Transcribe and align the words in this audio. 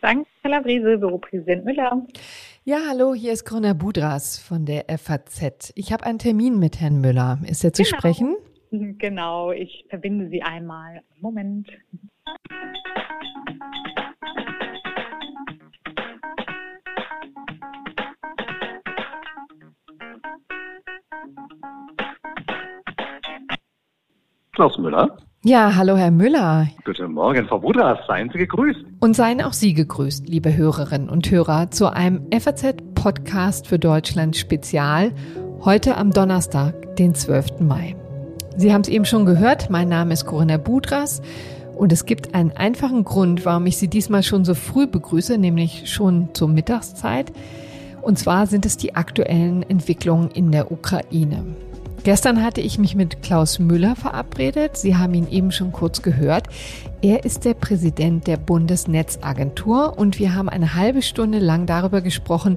Dank, 0.00 0.26
Calabrese, 0.42 0.98
Büropräsident 0.98 1.64
Müller. 1.64 2.06
Ja, 2.64 2.78
hallo, 2.88 3.14
hier 3.14 3.32
ist 3.32 3.44
Corinna 3.44 3.74
Budras 3.74 4.38
von 4.38 4.66
der 4.66 4.86
FAZ. 4.98 5.72
Ich 5.76 5.92
habe 5.92 6.04
einen 6.04 6.18
Termin 6.18 6.58
mit 6.58 6.80
Herrn 6.80 7.00
Müller. 7.00 7.38
Ist 7.46 7.62
er 7.64 7.72
zu 7.72 7.82
genau. 7.84 7.96
sprechen? 7.96 8.36
Genau, 8.70 9.52
ich 9.52 9.84
verbinde 9.88 10.28
Sie 10.28 10.42
einmal. 10.42 11.02
Moment. 11.20 11.68
Klaus 24.60 24.76
Müller. 24.76 25.16
Ja, 25.42 25.74
hallo 25.74 25.96
Herr 25.96 26.10
Müller. 26.10 26.68
Guten 26.84 27.14
Morgen, 27.14 27.46
Frau 27.46 27.60
Budras, 27.60 27.98
seien 28.06 28.28
Sie 28.30 28.36
gegrüßt. 28.36 28.80
Und 29.00 29.16
seien 29.16 29.40
auch 29.40 29.54
Sie 29.54 29.72
gegrüßt, 29.72 30.28
liebe 30.28 30.54
Hörerinnen 30.54 31.08
und 31.08 31.30
Hörer, 31.30 31.70
zu 31.70 31.90
einem 31.90 32.26
FAZ-Podcast 32.30 33.66
für 33.66 33.78
Deutschland 33.78 34.36
Spezial, 34.36 35.12
heute 35.64 35.96
am 35.96 36.10
Donnerstag, 36.10 36.94
den 36.96 37.14
12. 37.14 37.60
Mai. 37.60 37.96
Sie 38.58 38.74
haben 38.74 38.82
es 38.82 38.90
eben 38.90 39.06
schon 39.06 39.24
gehört, 39.24 39.70
mein 39.70 39.88
Name 39.88 40.12
ist 40.12 40.26
Corinna 40.26 40.58
Budras 40.58 41.22
und 41.74 41.90
es 41.90 42.04
gibt 42.04 42.34
einen 42.34 42.50
einfachen 42.50 43.04
Grund, 43.04 43.46
warum 43.46 43.64
ich 43.64 43.78
Sie 43.78 43.88
diesmal 43.88 44.22
schon 44.22 44.44
so 44.44 44.52
früh 44.52 44.86
begrüße, 44.86 45.38
nämlich 45.38 45.90
schon 45.90 46.34
zur 46.34 46.48
Mittagszeit. 46.48 47.32
Und 48.02 48.18
zwar 48.18 48.46
sind 48.46 48.66
es 48.66 48.76
die 48.76 48.94
aktuellen 48.94 49.62
Entwicklungen 49.62 50.30
in 50.30 50.52
der 50.52 50.70
Ukraine. 50.70 51.46
Gestern 52.02 52.42
hatte 52.42 52.62
ich 52.62 52.78
mich 52.78 52.94
mit 52.94 53.22
Klaus 53.22 53.58
Müller 53.58 53.94
verabredet. 53.94 54.76
Sie 54.76 54.96
haben 54.96 55.12
ihn 55.12 55.28
eben 55.28 55.52
schon 55.52 55.70
kurz 55.70 56.00
gehört. 56.00 56.46
Er 57.02 57.24
ist 57.24 57.44
der 57.44 57.54
Präsident 57.54 58.26
der 58.26 58.38
Bundesnetzagentur 58.38 59.98
und 59.98 60.18
wir 60.18 60.34
haben 60.34 60.48
eine 60.48 60.74
halbe 60.74 61.02
Stunde 61.02 61.38
lang 61.38 61.66
darüber 61.66 62.00
gesprochen, 62.00 62.56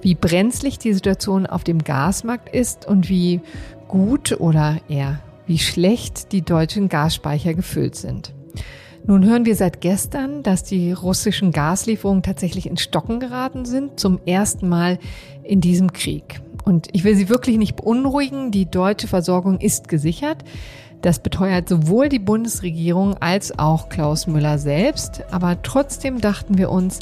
wie 0.00 0.14
brenzlig 0.14 0.78
die 0.78 0.94
Situation 0.94 1.46
auf 1.46 1.64
dem 1.64 1.84
Gasmarkt 1.84 2.54
ist 2.54 2.86
und 2.86 3.08
wie 3.08 3.40
gut 3.88 4.40
oder 4.40 4.78
eher 4.88 5.20
wie 5.46 5.58
schlecht 5.58 6.32
die 6.32 6.42
deutschen 6.42 6.88
Gasspeicher 6.88 7.54
gefüllt 7.54 7.96
sind. 7.96 8.34
Nun 9.06 9.24
hören 9.24 9.46
wir 9.46 9.56
seit 9.56 9.80
gestern, 9.80 10.42
dass 10.42 10.62
die 10.62 10.92
russischen 10.92 11.52
Gaslieferungen 11.52 12.22
tatsächlich 12.22 12.66
in 12.66 12.76
Stocken 12.76 13.18
geraten 13.20 13.64
sind, 13.64 13.98
zum 13.98 14.20
ersten 14.26 14.68
Mal 14.68 14.98
in 15.42 15.62
diesem 15.62 15.94
Krieg. 15.94 16.42
Und 16.68 16.88
ich 16.92 17.02
will 17.02 17.16
Sie 17.16 17.30
wirklich 17.30 17.56
nicht 17.56 17.76
beunruhigen, 17.76 18.50
die 18.50 18.70
deutsche 18.70 19.06
Versorgung 19.06 19.58
ist 19.58 19.88
gesichert. 19.88 20.44
Das 21.00 21.18
beteuert 21.18 21.66
sowohl 21.66 22.10
die 22.10 22.18
Bundesregierung 22.18 23.14
als 23.20 23.58
auch 23.58 23.88
Klaus 23.88 24.26
Müller 24.26 24.58
selbst. 24.58 25.22
Aber 25.30 25.62
trotzdem 25.62 26.20
dachten 26.20 26.58
wir 26.58 26.70
uns, 26.70 26.98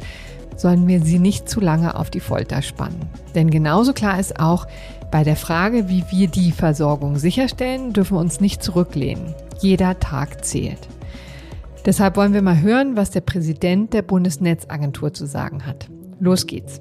sollen 0.54 0.86
wir 0.86 1.00
sie 1.00 1.18
nicht 1.18 1.48
zu 1.48 1.58
lange 1.58 1.96
auf 1.96 2.10
die 2.10 2.20
Folter 2.20 2.62
spannen. 2.62 3.08
Denn 3.34 3.50
genauso 3.50 3.92
klar 3.92 4.20
ist 4.20 4.38
auch, 4.38 4.68
bei 5.10 5.24
der 5.24 5.36
Frage, 5.36 5.88
wie 5.88 6.04
wir 6.10 6.28
die 6.28 6.52
Versorgung 6.52 7.16
sicherstellen, 7.16 7.92
dürfen 7.92 8.18
wir 8.18 8.20
uns 8.20 8.40
nicht 8.40 8.62
zurücklehnen. 8.62 9.34
Jeder 9.58 9.98
Tag 9.98 10.44
zählt. 10.44 10.86
Deshalb 11.84 12.16
wollen 12.16 12.34
wir 12.34 12.42
mal 12.42 12.60
hören, 12.60 12.96
was 12.96 13.10
der 13.10 13.20
Präsident 13.20 13.94
der 13.94 14.02
Bundesnetzagentur 14.02 15.12
zu 15.12 15.26
sagen 15.26 15.66
hat. 15.66 15.88
Los 16.20 16.46
geht's. 16.46 16.80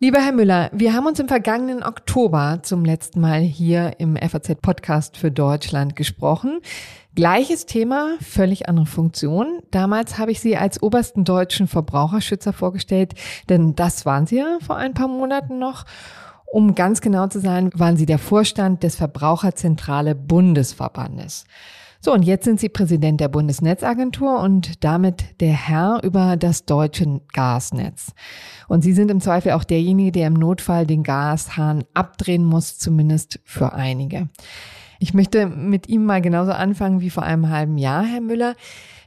Lieber 0.00 0.18
Herr 0.18 0.32
Müller, 0.32 0.70
wir 0.72 0.92
haben 0.92 1.06
uns 1.06 1.20
im 1.20 1.28
vergangenen 1.28 1.84
Oktober 1.84 2.58
zum 2.62 2.84
letzten 2.84 3.20
Mal 3.20 3.40
hier 3.40 3.94
im 3.98 4.16
FAZ 4.16 4.56
Podcast 4.60 5.16
für 5.16 5.30
Deutschland 5.30 5.94
gesprochen. 5.94 6.60
Gleiches 7.14 7.64
Thema, 7.64 8.16
völlig 8.20 8.68
andere 8.68 8.86
Funktion. 8.86 9.60
Damals 9.70 10.18
habe 10.18 10.32
ich 10.32 10.40
Sie 10.40 10.56
als 10.56 10.82
obersten 10.82 11.24
deutschen 11.24 11.68
Verbraucherschützer 11.68 12.52
vorgestellt, 12.52 13.14
denn 13.48 13.76
das 13.76 14.04
waren 14.04 14.26
Sie 14.26 14.38
ja 14.38 14.58
vor 14.66 14.76
ein 14.76 14.94
paar 14.94 15.06
Monaten 15.08 15.60
noch. 15.60 15.84
Um 16.44 16.74
ganz 16.74 17.00
genau 17.00 17.28
zu 17.28 17.38
sein, 17.38 17.70
waren 17.74 17.96
Sie 17.96 18.06
der 18.06 18.18
Vorstand 18.18 18.82
des 18.82 18.96
Verbraucherzentrale 18.96 20.16
Bundesverbandes. 20.16 21.44
So, 22.04 22.12
und 22.12 22.22
jetzt 22.22 22.44
sind 22.44 22.60
Sie 22.60 22.68
Präsident 22.68 23.18
der 23.18 23.28
Bundesnetzagentur 23.28 24.38
und 24.40 24.84
damit 24.84 25.40
der 25.40 25.54
Herr 25.54 26.00
über 26.02 26.36
das 26.36 26.66
deutsche 26.66 27.22
Gasnetz. 27.32 28.12
Und 28.68 28.82
Sie 28.82 28.92
sind 28.92 29.10
im 29.10 29.22
Zweifel 29.22 29.52
auch 29.52 29.64
derjenige, 29.64 30.12
der 30.12 30.26
im 30.26 30.34
Notfall 30.34 30.86
den 30.86 31.02
Gashahn 31.02 31.82
abdrehen 31.94 32.44
muss, 32.44 32.76
zumindest 32.76 33.40
für 33.44 33.72
einige. 33.72 34.28
Ich 34.98 35.14
möchte 35.14 35.46
mit 35.46 35.88
ihm 35.88 36.04
mal 36.04 36.20
genauso 36.20 36.52
anfangen 36.52 37.00
wie 37.00 37.08
vor 37.08 37.22
einem 37.22 37.48
halben 37.48 37.78
Jahr, 37.78 38.04
Herr 38.04 38.20
Müller. 38.20 38.54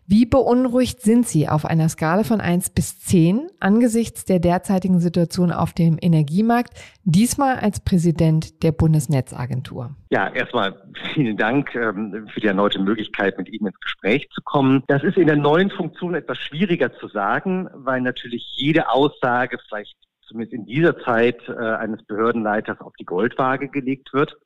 Wie 0.10 0.26
beunruhigt 0.26 1.02
sind 1.02 1.28
Sie 1.28 1.50
auf 1.50 1.66
einer 1.66 1.90
Skala 1.90 2.24
von 2.24 2.40
eins 2.40 2.70
bis 2.70 2.98
zehn 2.98 3.50
angesichts 3.60 4.24
der 4.24 4.40
derzeitigen 4.40 5.02
Situation 5.02 5.52
auf 5.52 5.74
dem 5.74 5.98
Energiemarkt, 6.02 6.80
diesmal 7.04 7.58
als 7.58 7.82
Präsident 7.82 8.64
der 8.64 8.72
Bundesnetzagentur? 8.72 9.98
Ja, 10.10 10.30
erstmal 10.30 10.82
vielen 11.14 11.36
Dank 11.36 11.76
ähm, 11.76 12.26
für 12.34 12.40
die 12.40 12.48
erneute 12.48 12.80
Möglichkeit, 12.80 13.38
mit 13.38 13.50
Ihnen 13.50 13.68
ins 13.68 13.80
Gespräch 13.82 14.30
zu 14.30 14.42
kommen. 14.46 14.82
Das 14.88 15.04
ist 15.04 15.18
in 15.18 15.28
der 15.28 15.36
neuen 15.36 15.72
Funktion 15.72 16.16
etwas 16.16 16.38
schwieriger 16.38 16.94
zu 16.94 17.10
sagen, 17.10 17.68
weil 17.74 18.00
natürlich 18.00 18.48
jede 18.56 18.90
Aussage 18.90 19.60
vielleicht 19.68 19.98
zumindest 20.22 20.54
in 20.54 20.66
dieser 20.66 20.98
Zeit 21.00 21.42
äh, 21.50 21.52
eines 21.52 22.02
Behördenleiters 22.04 22.80
auf 22.80 22.94
die 22.98 23.06
Goldwaage 23.06 23.68
gelegt 23.68 24.14
wird. 24.14 24.38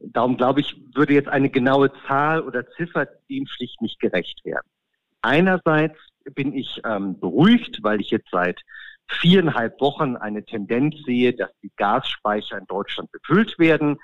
Darum 0.00 0.36
glaube 0.36 0.60
ich, 0.60 0.76
würde 0.94 1.14
jetzt 1.14 1.28
eine 1.28 1.50
genaue 1.50 1.90
Zahl 2.06 2.42
oder 2.42 2.64
Ziffer 2.76 3.08
dem 3.28 3.48
schlicht 3.48 3.82
nicht 3.82 3.98
gerecht 3.98 4.44
werden. 4.44 4.68
Einerseits 5.22 5.98
bin 6.34 6.54
ich 6.54 6.80
ähm, 6.84 7.18
beruhigt, 7.18 7.78
weil 7.82 8.00
ich 8.00 8.10
jetzt 8.10 8.30
seit 8.30 8.60
viereinhalb 9.08 9.80
Wochen 9.80 10.16
eine 10.16 10.44
Tendenz 10.44 10.96
sehe, 11.04 11.32
dass 11.32 11.50
die 11.62 11.72
Gasspeicher 11.76 12.58
in 12.58 12.66
Deutschland 12.66 13.10
befüllt 13.10 13.58
werden. 13.58 13.98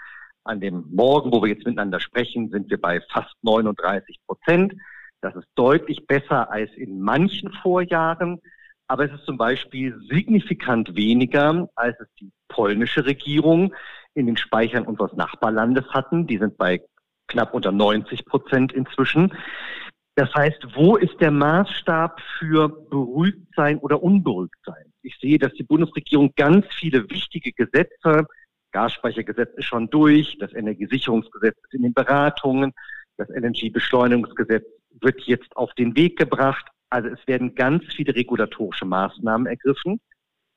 An 0.44 0.60
dem 0.60 0.84
Morgen, 0.91 1.32
wo 1.32 1.43
wir 1.43 1.49
jetzt 1.49 1.66
miteinander 1.66 2.00
sprechen, 2.00 2.50
sind 2.50 2.71
wir 2.71 2.81
bei 2.81 3.00
fast 3.12 3.34
39 3.43 4.19
Prozent. 4.26 4.75
Das 5.21 5.34
ist 5.34 5.49
deutlich 5.55 6.06
besser 6.06 6.50
als 6.50 6.71
in 6.75 7.00
manchen 7.00 7.53
Vorjahren. 7.53 8.41
Aber 8.88 9.05
es 9.05 9.12
ist 9.12 9.25
zum 9.25 9.37
Beispiel 9.37 9.99
signifikant 10.09 10.94
weniger, 10.94 11.69
als 11.75 11.99
es 11.99 12.09
die 12.21 12.31
polnische 12.49 13.05
Regierung 13.05 13.75
in 14.15 14.26
den 14.26 14.37
Speichern 14.37 14.84
unseres 14.84 15.12
Nachbarlandes 15.15 15.88
hatten. 15.91 16.26
Die 16.26 16.38
sind 16.38 16.56
bei 16.56 16.81
knapp 17.26 17.55
unter 17.55 17.72
90 17.72 18.25
Prozent 18.25 18.72
inzwischen. 18.72 19.32
Das 20.16 20.34
heißt, 20.34 20.75
wo 20.75 20.97
ist 20.97 21.21
der 21.21 21.31
Maßstab 21.31 22.21
für 22.38 22.69
beruhigt 22.71 23.49
sein 23.54 23.78
oder 23.78 24.03
unberuhigt 24.03 24.56
sein? 24.65 24.93
Ich 25.03 25.15
sehe, 25.21 25.38
dass 25.38 25.53
die 25.53 25.62
Bundesregierung 25.62 26.32
ganz 26.37 26.65
viele 26.75 27.09
wichtige 27.10 27.53
Gesetze, 27.53 28.26
Gasspeichergesetz 28.72 29.55
ist 29.56 29.66
schon 29.66 29.91
durch, 29.91 30.38
das 30.38 30.55
Energiesicherungsgesetz 30.55 31.56
ist 31.65 31.75
in 31.75 31.82
den 31.82 31.93
Beratungen, 31.93 32.72
das 33.19 33.28
LNG-Beschleunigungsgesetz 33.28 34.65
wird 35.00 35.21
jetzt 35.22 35.55
auf 35.55 35.72
den 35.75 35.94
Weg 35.97 36.19
gebracht. 36.19 36.66
Also 36.88 37.09
es 37.09 37.26
werden 37.26 37.55
ganz 37.55 37.84
viele 37.94 38.15
regulatorische 38.15 38.87
Maßnahmen 38.87 39.47
ergriffen. 39.47 40.00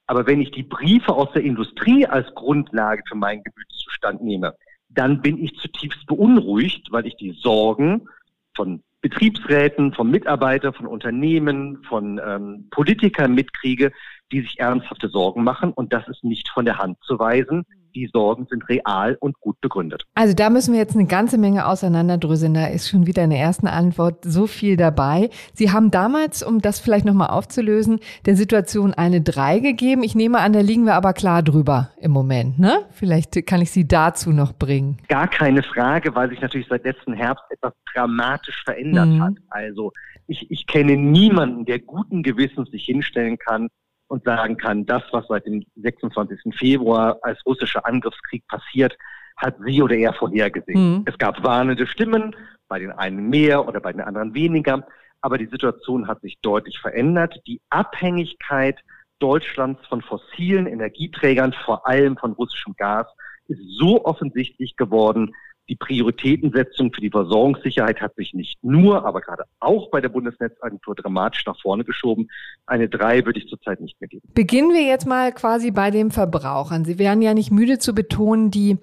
Aber 0.08 0.26
wenn 0.26 0.40
ich 0.40 0.52
die 0.52 0.64
Briefe 0.64 1.14
aus 1.14 1.32
der 1.34 1.44
Industrie 1.44 2.06
als 2.06 2.34
Grundlage 2.34 3.04
für 3.08 3.16
meinen 3.16 3.44
Gemütszustand 3.44 4.24
nehme, 4.24 4.56
dann 4.88 5.22
bin 5.22 5.38
ich 5.44 5.58
zutiefst 5.60 6.06
beunruhigt, 6.08 6.92
weil 6.92 7.06
ich 7.06 7.16
die 7.18 7.32
Sorgen 7.32 8.08
von 8.56 8.82
Betriebsräten, 9.02 9.94
von 9.94 10.12
Mitarbeitern, 10.12 10.74
von 10.74 10.86
Unternehmen, 10.86 11.84
von 11.84 12.20
ähm, 12.24 12.68
Politikern 12.70 13.34
mitkriege, 13.34 13.92
die 14.32 14.42
sich 14.42 14.60
ernsthafte 14.60 15.08
Sorgen 15.10 15.44
machen. 15.44 15.72
Und 15.72 15.94
das 15.94 16.08
ist 16.08 16.24
nicht 16.24 16.50
von 16.50 16.66
der 16.66 16.78
Hand 16.78 16.98
zu 17.04 17.18
weisen. 17.18 17.66
Die 17.96 18.10
Sorgen 18.12 18.48
sind 18.50 18.68
real 18.70 19.18
und 19.20 19.40
gut 19.40 19.60
begründet. 19.62 20.06
Also 20.16 20.34
da 20.34 20.50
müssen 20.50 20.74
wir 20.74 20.80
jetzt 20.80 20.96
eine 20.96 21.08
ganze 21.08 21.38
Menge 21.38 21.68
auseinanderdröseln. 21.68 22.54
Da 22.54 22.68
ist 22.68 22.90
schon 22.90 23.08
wieder 23.08 23.24
in 23.24 23.30
der 23.30 23.40
ersten 23.40 23.68
Antwort 23.68 24.24
so 24.24 24.48
viel 24.48 24.78
dabei. 24.78 25.30
Sie 25.54 25.72
haben 25.72 25.92
damals, 25.92 26.44
um 26.44 26.62
das 26.62 26.80
vielleicht 26.80 27.06
nochmal 27.06 27.30
aufzulösen, 27.30 28.00
der 28.26 28.36
Situation 28.36 28.94
eine 28.94 29.22
3 29.22 29.60
gegeben. 29.60 30.04
Ich 30.04 30.16
nehme 30.16 30.40
an, 30.40 30.54
da 30.54 30.60
liegen 30.60 30.86
wir 30.86 30.96
aber 30.96 31.14
klar 31.14 31.44
drüber 31.44 31.90
im 32.00 32.12
Moment. 32.12 32.60
Ne? 32.60 32.86
Vielleicht 32.92 33.46
kann 33.46 33.62
ich 33.62 33.72
Sie 33.72 33.88
dazu 33.88 34.32
noch 34.32 34.54
bringen. 34.54 34.98
Gar 35.08 35.28
keine 35.28 35.64
Frage, 35.64 36.14
weil 36.16 36.30
sich 36.30 36.42
natürlich 36.42 36.68
seit 36.70 36.84
letzten 36.84 37.14
Herbst 37.14 37.44
etwas 37.50 37.74
dramatisch 37.94 38.64
verändert 38.64 39.08
mhm. 39.08 39.24
hat. 39.24 39.34
Also 39.50 39.92
ich, 40.28 40.50
ich 40.52 40.68
kenne 40.68 40.96
niemanden, 40.96 41.66
der 41.66 41.80
guten 41.80 42.24
Gewissens 42.24 42.70
sich 42.70 42.86
hinstellen 42.86 43.38
kann 43.38 43.70
und 44.10 44.26
sagen 44.26 44.58
kann, 44.58 44.86
das, 44.86 45.04
was 45.12 45.26
seit 45.28 45.46
dem 45.46 45.64
26. 45.76 46.54
Februar 46.56 47.18
als 47.22 47.40
russischer 47.46 47.86
Angriffskrieg 47.86 48.46
passiert, 48.48 48.98
hat 49.38 49.56
sie 49.66 49.82
oder 49.82 49.96
er 49.96 50.14
vorhergesehen. 50.14 50.98
Mhm. 50.98 51.06
Es 51.06 51.18
gab 51.18 51.42
warnende 51.44 51.88
Stimmen, 51.88 52.36
bei 52.68 52.80
den 52.80 52.92
einen 52.92 53.30
mehr 53.30 53.68
oder 53.68 53.80
bei 53.80 53.94
den 53.94 54.02
anderen 54.02 54.34
weniger, 54.34 54.86
aber 55.22 55.38
die 55.38 55.46
Situation 55.46 56.08
hat 56.08 56.22
sich 56.22 56.38
deutlich 56.42 56.80
verändert. 56.80 57.40
Die 57.48 57.62
Abhängigkeit 57.70 58.80
Deutschlands 59.20 59.86
von 59.88 60.02
fossilen 60.02 60.66
Energieträgern, 60.66 61.54
vor 61.54 61.86
allem 61.88 62.18
von 62.18 62.34
russischem 62.34 62.74
Gas, 62.78 63.08
ist 63.48 63.60
so 63.78 64.06
offensichtlich 64.06 64.76
geworden, 64.76 65.36
die 65.70 65.76
Prioritätensetzung 65.76 66.92
für 66.92 67.02
die 67.02 67.12
Versorgungssicherheit 67.12 68.02
hat 68.02 68.16
sich 68.16 68.34
nicht 68.34 68.62
nur, 68.64 69.06
aber 69.06 69.22
gerade 69.22 69.44
auch 69.60 69.90
bei 69.92 70.02
der 70.02 70.10
Bundesnetzagentur 70.10 70.96
dramatisch 70.96 71.46
nach 71.46 71.60
vorne 71.62 71.86
geschoben. 71.86 72.30
Eine 72.66 72.90
drei 72.90 73.26
würde 73.26 73.40
ich 73.40 73.48
zurzeit 73.48 73.80
nicht 73.80 74.00
mehr 74.02 74.08
geben. 74.08 74.28
Beginnen 74.34 74.74
wir 74.74 74.84
jetzt 74.84 75.06
mal 75.06 75.32
quasi 75.32 75.72
bei 75.72 75.92
den 75.92 76.12
Verbrauchern. 76.12 76.86
Sie 76.86 77.00
werden 77.00 77.22
ja 77.22 77.34
nicht 77.34 77.52
müde 77.52 77.78
zu 77.78 77.94
betonen, 77.94 78.52
die 78.52 78.78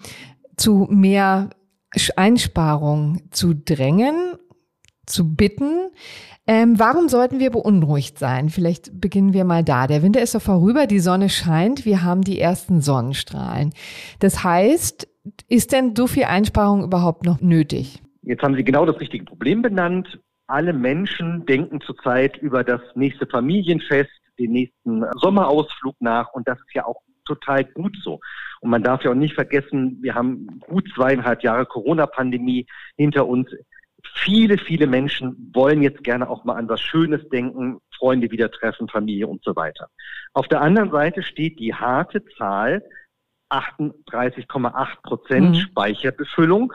zu 0.57 0.87
mehr 0.89 1.51
Einsparung 2.15 3.23
zu 3.31 3.55
drängen, 3.55 4.35
zu 5.07 5.35
bitten. 5.35 5.91
Ähm, 6.47 6.79
warum 6.79 7.09
sollten 7.09 7.41
wir 7.41 7.51
beunruhigt 7.51 8.19
sein? 8.19 8.51
Vielleicht 8.51 9.01
beginnen 9.01 9.33
wir 9.33 9.45
mal 9.45 9.65
da. 9.65 9.89
Der 9.89 10.03
Winter 10.03 10.23
ist 10.23 10.35
doch 10.35 10.43
vorüber, 10.43 10.87
die 10.87 11.01
Sonne 11.01 11.29
scheint, 11.29 11.85
wir 11.85 12.03
haben 12.03 12.23
die 12.23 12.41
ersten 12.41 12.81
Sonnenstrahlen. 12.81 13.73
Das 14.21 14.45
heißt, 14.45 15.09
ist 15.49 15.73
denn 15.73 15.95
so 15.97 16.07
viel 16.07 16.25
Einsparung 16.25 16.85
überhaupt 16.85 17.25
noch 17.25 17.41
nötig? 17.41 18.03
Jetzt 18.23 18.43
haben 18.43 18.57
Sie 18.57 18.65
genau 18.65 18.85
das 18.87 19.01
richtige 19.01 19.25
Problem 19.25 19.63
benannt. 19.63 20.19
Alle 20.49 20.73
Menschen 20.73 21.45
denken 21.47 21.81
zurzeit 21.81 22.37
über 22.39 22.65
das 22.65 22.81
nächste 22.95 23.27
Familienfest, 23.27 24.11
den 24.39 24.53
nächsten 24.53 25.05
Sommerausflug 25.17 25.97
nach 26.01 26.33
und 26.33 26.47
das 26.47 26.59
ist 26.59 26.75
ja 26.75 26.85
auch 26.85 27.03
total 27.25 27.65
gut 27.65 27.97
so. 28.03 28.21
Und 28.61 28.71
man 28.71 28.83
darf 28.83 29.05
ja 29.05 29.11
auch 29.11 29.15
nicht 29.15 29.35
vergessen, 29.35 29.99
wir 30.01 30.15
haben 30.15 30.61
gut 30.61 30.89
zweieinhalb 30.95 31.43
Jahre 31.43 31.67
Corona-Pandemie 31.67 32.67
hinter 32.97 33.27
uns. 33.27 33.49
Viele, 34.15 34.57
viele 34.59 34.87
Menschen 34.87 35.51
wollen 35.53 35.83
jetzt 35.83 36.05
gerne 36.05 36.29
auch 36.29 36.45
mal 36.45 36.55
an 36.55 36.69
was 36.69 36.81
Schönes 36.81 37.29
denken, 37.29 37.79
Freunde 37.97 38.31
wieder 38.31 38.51
treffen, 38.51 38.89
Familie 38.89 39.27
und 39.27 39.43
so 39.43 39.57
weiter. 39.57 39.89
Auf 40.33 40.49
der 40.49 40.61
anderen 40.61 40.91
Seite 40.91 41.23
steht 41.23 41.59
die 41.59 41.75
harte 41.75 42.25
Zahl 42.39 42.83
38,8 43.51 45.03
Prozent 45.03 45.51
mhm. 45.51 45.55
Speicherbefüllung. 45.61 46.73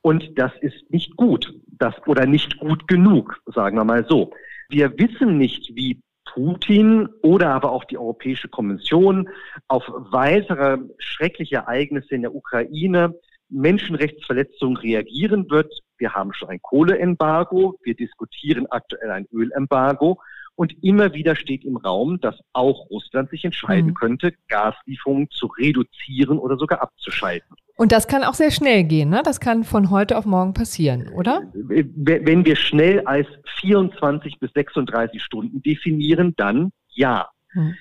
Und 0.00 0.38
das 0.38 0.52
ist 0.60 0.90
nicht 0.90 1.16
gut, 1.16 1.52
das 1.66 1.94
oder 2.06 2.26
nicht 2.26 2.58
gut 2.58 2.86
genug, 2.88 3.40
sagen 3.46 3.76
wir 3.76 3.84
mal 3.84 4.06
so. 4.08 4.32
Wir 4.68 4.96
wissen 4.98 5.38
nicht, 5.38 5.74
wie 5.74 6.00
Putin 6.32 7.08
oder 7.22 7.50
aber 7.50 7.72
auch 7.72 7.84
die 7.84 7.98
Europäische 7.98 8.48
Kommission 8.48 9.28
auf 9.66 9.84
weitere 9.88 10.78
schreckliche 10.98 11.56
Ereignisse 11.56 12.14
in 12.14 12.22
der 12.22 12.34
Ukraine, 12.34 13.14
Menschenrechtsverletzungen 13.48 14.76
reagieren 14.76 15.50
wird. 15.50 15.72
Wir 15.96 16.14
haben 16.14 16.32
schon 16.32 16.50
ein 16.50 16.62
Kohleembargo, 16.62 17.78
wir 17.82 17.94
diskutieren 17.94 18.66
aktuell 18.70 19.10
ein 19.10 19.26
Ölembargo. 19.32 20.20
Und 20.58 20.74
immer 20.82 21.14
wieder 21.14 21.36
steht 21.36 21.64
im 21.64 21.76
Raum, 21.76 22.20
dass 22.20 22.34
auch 22.52 22.90
Russland 22.90 23.30
sich 23.30 23.44
entscheiden 23.44 23.90
mhm. 23.90 23.94
könnte, 23.94 24.34
Gaslieferungen 24.48 25.30
zu 25.30 25.46
reduzieren 25.46 26.36
oder 26.36 26.56
sogar 26.56 26.82
abzuschalten. 26.82 27.54
Und 27.76 27.92
das 27.92 28.08
kann 28.08 28.24
auch 28.24 28.34
sehr 28.34 28.50
schnell 28.50 28.82
gehen, 28.82 29.08
ne? 29.08 29.22
Das 29.24 29.38
kann 29.38 29.62
von 29.62 29.90
heute 29.90 30.18
auf 30.18 30.26
morgen 30.26 30.54
passieren, 30.54 31.10
oder? 31.10 31.42
Wenn 31.54 32.44
wir 32.44 32.56
schnell 32.56 33.02
als 33.02 33.28
24 33.60 34.40
bis 34.40 34.50
36 34.52 35.22
Stunden 35.22 35.62
definieren, 35.62 36.34
dann 36.36 36.72
ja. 36.88 37.28
Mhm. 37.54 37.76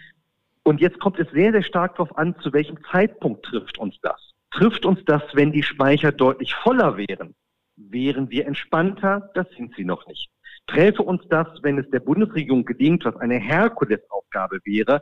Und 0.62 0.80
jetzt 0.80 1.00
kommt 1.00 1.18
es 1.18 1.28
sehr, 1.32 1.52
sehr 1.54 1.64
stark 1.64 1.96
darauf 1.96 2.16
an, 2.16 2.36
zu 2.44 2.54
welchem 2.54 2.78
Zeitpunkt 2.92 3.44
trifft 3.44 3.80
uns 3.80 3.96
das. 4.04 4.36
Trifft 4.52 4.86
uns 4.86 5.00
das, 5.08 5.24
wenn 5.34 5.52
die 5.52 5.64
Speicher 5.64 6.12
deutlich 6.12 6.54
voller 6.54 6.96
wären? 6.96 7.34
Wären 7.76 8.30
wir 8.30 8.46
entspannter? 8.46 9.32
Das 9.34 9.48
sind 9.58 9.74
sie 9.76 9.84
noch 9.84 10.06
nicht. 10.06 10.30
Träfe 10.68 11.02
uns 11.02 11.22
das, 11.30 11.48
wenn 11.62 11.80
es 11.80 11.90
der 11.90 12.00
Bundesregierung 12.02 12.66
gelingt, 12.66 13.06
was 13.06 13.16
eine 13.18 13.40
Herkulesaufgabe 13.40 14.60
wäre, 14.64 15.02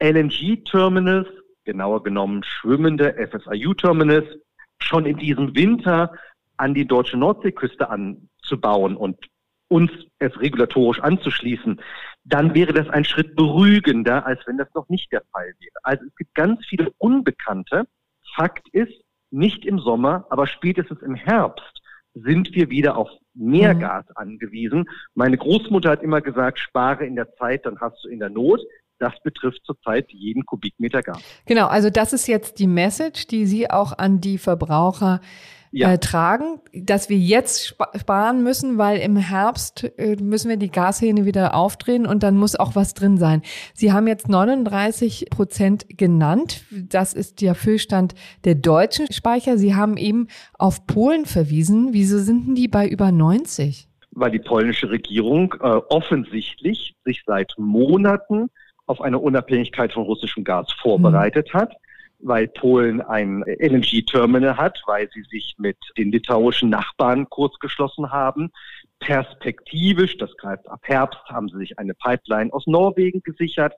LNG-Terminals, 0.00 1.28
genauer 1.64 2.02
genommen 2.02 2.42
schwimmende 2.44 3.14
FSIU-Terminals, 3.14 4.26
schon 4.78 5.06
in 5.06 5.16
diesem 5.16 5.54
Winter 5.54 6.12
an 6.56 6.74
die 6.74 6.86
deutsche 6.86 7.16
Nordseeküste 7.16 7.88
anzubauen 7.88 8.96
und 8.96 9.16
uns 9.68 9.90
es 10.18 10.38
regulatorisch 10.40 11.00
anzuschließen, 11.00 11.80
dann 12.24 12.54
wäre 12.54 12.72
das 12.72 12.88
ein 12.88 13.04
Schritt 13.04 13.34
beruhigender, 13.34 14.26
als 14.26 14.40
wenn 14.46 14.58
das 14.58 14.68
noch 14.74 14.88
nicht 14.88 15.10
der 15.10 15.22
Fall 15.32 15.54
wäre. 15.58 15.78
Also 15.82 16.04
es 16.06 16.14
gibt 16.16 16.34
ganz 16.34 16.64
viele 16.66 16.92
Unbekannte. 16.98 17.86
Fakt 18.34 18.68
ist, 18.70 18.92
nicht 19.30 19.64
im 19.64 19.78
Sommer, 19.78 20.26
aber 20.30 20.46
spätestens 20.46 21.02
im 21.02 21.14
Herbst 21.14 21.82
sind 22.14 22.54
wir 22.54 22.70
wieder 22.70 22.96
auf 22.96 23.08
mehr 23.34 23.74
mhm. 23.74 23.80
Gas 23.80 24.04
angewiesen. 24.14 24.88
Meine 25.14 25.36
Großmutter 25.36 25.90
hat 25.90 26.02
immer 26.02 26.20
gesagt, 26.20 26.58
spare 26.58 27.04
in 27.04 27.16
der 27.16 27.34
Zeit, 27.34 27.66
dann 27.66 27.80
hast 27.80 28.04
du 28.04 28.08
in 28.08 28.20
der 28.20 28.30
Not. 28.30 28.60
Das 28.98 29.12
betrifft 29.24 29.60
zurzeit 29.64 30.10
jeden 30.10 30.46
Kubikmeter 30.46 31.02
Gas. 31.02 31.18
Genau, 31.46 31.66
also 31.66 31.90
das 31.90 32.12
ist 32.12 32.28
jetzt 32.28 32.60
die 32.60 32.68
Message, 32.68 33.26
die 33.26 33.44
Sie 33.44 33.68
auch 33.68 33.98
an 33.98 34.20
die 34.20 34.38
Verbraucher 34.38 35.20
ja. 35.74 35.92
äh, 35.92 35.98
tragen, 35.98 36.60
dass 36.72 37.08
wir 37.08 37.18
jetzt 37.18 37.76
sparen 37.96 38.42
müssen, 38.42 38.78
weil 38.78 38.98
im 38.98 39.16
Herbst 39.16 39.84
äh, 39.98 40.16
müssen 40.16 40.48
wir 40.48 40.56
die 40.56 40.70
Gashähne 40.70 41.24
wieder 41.24 41.54
aufdrehen 41.54 42.06
und 42.06 42.22
dann 42.22 42.36
muss 42.36 42.54
auch 42.54 42.76
was 42.76 42.94
drin 42.94 43.18
sein. 43.18 43.42
Sie 43.74 43.92
haben 43.92 44.06
jetzt 44.06 44.28
39 44.28 45.26
Prozent 45.30 45.86
genannt. 45.88 46.64
Das 46.70 47.12
ist 47.12 47.40
der 47.40 47.54
Füllstand 47.54 48.14
der 48.44 48.54
deutschen 48.54 49.12
Speicher. 49.12 49.58
Sie 49.58 49.74
haben 49.74 49.96
eben 49.96 50.28
auf 50.54 50.86
Polen 50.86 51.26
verwiesen. 51.26 51.88
Wieso 51.92 52.18
sind 52.18 52.46
denn 52.46 52.54
die 52.54 52.68
bei 52.68 52.86
über 52.86 53.10
90? 53.10 53.88
Weil 54.12 54.30
die 54.30 54.38
polnische 54.38 54.90
Regierung 54.90 55.54
äh, 55.60 55.66
offensichtlich 55.66 56.94
sich 57.04 57.24
seit 57.26 57.52
Monaten 57.58 58.48
auf 58.86 59.00
eine 59.00 59.18
Unabhängigkeit 59.18 59.92
von 59.92 60.04
russischem 60.04 60.44
Gas 60.44 60.68
vorbereitet 60.80 61.52
hat 61.52 61.74
weil 62.24 62.48
Polen 62.48 63.02
ein 63.02 63.44
LNG-Terminal 63.46 64.56
hat, 64.56 64.82
weil 64.86 65.08
sie 65.12 65.22
sich 65.24 65.54
mit 65.58 65.76
den 65.98 66.10
litauischen 66.10 66.70
Nachbarn 66.70 67.28
kurz 67.28 67.58
geschlossen 67.58 68.10
haben. 68.10 68.50
Perspektivisch, 68.98 70.16
das 70.16 70.34
greift 70.38 70.66
ab 70.68 70.80
Herbst, 70.84 71.20
haben 71.26 71.48
sie 71.50 71.58
sich 71.58 71.78
eine 71.78 71.92
Pipeline 71.94 72.52
aus 72.52 72.66
Norwegen 72.66 73.22
gesichert. 73.22 73.74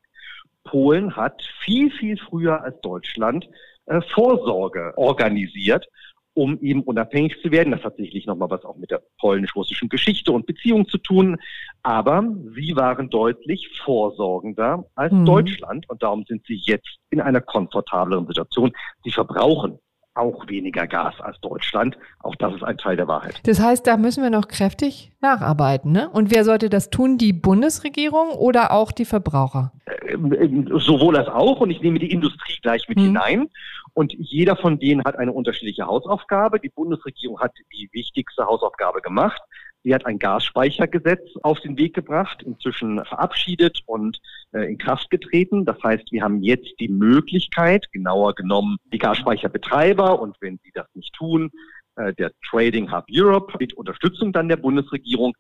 Polen 0.62 1.16
hat 1.16 1.43
viel, 1.64 1.90
viel 1.90 2.16
früher 2.16 2.62
als 2.62 2.81
Deutschland 2.81 3.48
äh, 3.87 4.00
Vorsorge 4.14 4.92
organisiert 4.96 5.88
um 6.37 6.61
eben 6.61 6.83
unabhängig 6.83 7.41
zu 7.41 7.50
werden. 7.50 7.71
Das 7.71 7.83
hat 7.83 7.97
sicherlich 7.97 8.27
nochmal 8.27 8.50
was 8.50 8.65
auch 8.65 8.77
mit 8.77 8.91
der 8.91 9.03
polnisch-russischen 9.19 9.88
Geschichte 9.88 10.33
und 10.33 10.44
Beziehung 10.44 10.87
zu 10.87 10.99
tun. 10.99 11.38
Aber 11.83 12.23
sie 12.55 12.77
waren 12.77 13.09
deutlich 13.09 13.71
vorsorgender 13.83 14.85
als 14.94 15.12
mhm. 15.12 15.25
Deutschland 15.25 15.88
und 15.88 16.03
darum 16.03 16.25
sind 16.29 16.44
sie 16.47 16.61
jetzt 16.62 16.99
in 17.09 17.23
einer 17.23 17.41
komfortableren 17.41 18.27
Situation. 18.27 18.73
Sie 19.03 19.11
verbrauchen 19.11 19.79
auch 20.16 20.48
weniger 20.48 20.86
Gas 20.86 21.14
als 21.20 21.40
Deutschland. 21.40 21.96
Auch 22.20 22.35
das 22.37 22.54
ist 22.54 22.62
ein 22.62 22.78
Teil 22.78 22.96
der 22.96 23.08
Wahrheit. 23.08 23.40
Das 23.44 23.61
heißt, 23.61 23.87
da 23.87 23.96
müssen 23.96 24.23
wir 24.23 24.30
noch 24.30 24.49
kräftig 24.49 25.12
nacharbeiten. 25.20 25.92
Ne? 25.92 26.08
Und 26.11 26.35
wer 26.35 26.44
sollte 26.44 26.68
das 26.70 26.90
tun? 26.90 27.18
Die 27.18 27.32
Bundesregierung 27.32 28.30
oder 28.30 28.73
auch 28.73 28.92
die 28.92 29.04
Verbraucher? 29.04 29.73
Ähm, 30.08 30.32
ähm, 30.32 30.78
sowohl 30.78 31.16
als 31.16 31.28
auch. 31.28 31.61
Und 31.61 31.70
ich 31.70 31.80
nehme 31.80 31.99
die 31.99 32.11
Industrie 32.11 32.58
gleich 32.62 32.88
mit 32.88 32.99
hm. 32.99 33.04
hinein. 33.04 33.49
Und 33.94 34.12
jeder 34.12 34.56
von 34.56 34.78
denen 34.78 35.02
hat 35.04 35.16
eine 35.16 35.32
unterschiedliche 35.32 35.87
Hausaufgabe. 35.87 36.61
Die 36.61 36.68
Bundesregierung 36.68 37.40
hat 37.40 37.52
die 37.73 37.88
wichtigste 37.92 38.44
Hausaufgabe 38.44 39.00
gemacht. 39.00 39.40
Sie 39.87 39.95
hat 39.95 40.05
ein 40.05 40.19
Gasspeichergesetz 40.19 41.23
auf 41.45 41.61
den 41.61 41.78
Weg 41.78 41.95
gebracht, 41.95 42.43
inzwischen 42.43 43.05
verabschiedet 43.05 43.83
und 43.87 44.21
äh, 44.50 44.69
in 44.69 44.78
Kraft 44.78 45.11
getreten. 45.11 45.64
Das 45.64 45.81
heißt, 45.81 46.11
wir 46.11 46.25
haben 46.25 46.43
jetzt 46.43 46.75
die 46.81 46.88
Möglichkeit, 46.88 47.87
genauer 47.93 48.35
genommen 48.35 48.78
die 48.93 48.99
Gasspeicherbetreiber 48.99 50.21
und 50.21 50.35
wenn 50.40 50.59
sie 50.64 50.73
das 50.75 50.88
nicht 50.95 51.14
tun, 51.14 51.52
äh, 51.95 52.12
der 52.14 52.33
Trading 52.50 52.90
Hub 52.90 53.05
Europe 53.12 53.59
mit 53.61 53.75
Unterstützung 53.75 54.33
dann 54.33 54.49
der 54.49 54.57
Bundesregierung, 54.57 55.35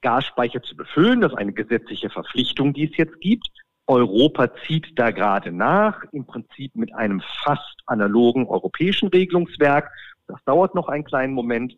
Gasspeicher 0.00 0.64
zu 0.64 0.74
befüllen. 0.74 1.20
Das 1.20 1.30
ist 1.30 1.38
eine 1.38 1.52
gesetzliche 1.52 2.10
Verpflichtung, 2.10 2.72
die 2.72 2.90
es 2.90 2.96
jetzt 2.96 3.20
gibt. 3.20 3.50
Europa 3.86 4.52
zieht 4.66 4.98
da 4.98 5.12
gerade 5.12 5.52
nach, 5.52 6.02
im 6.10 6.26
Prinzip 6.26 6.74
mit 6.74 6.92
einem 6.92 7.22
fast 7.44 7.80
analogen 7.86 8.48
europäischen 8.48 9.10
Regelungswerk. 9.10 9.92
Das 10.26 10.42
dauert 10.44 10.74
noch 10.74 10.88
einen 10.88 11.04
kleinen 11.04 11.34
Moment. 11.34 11.76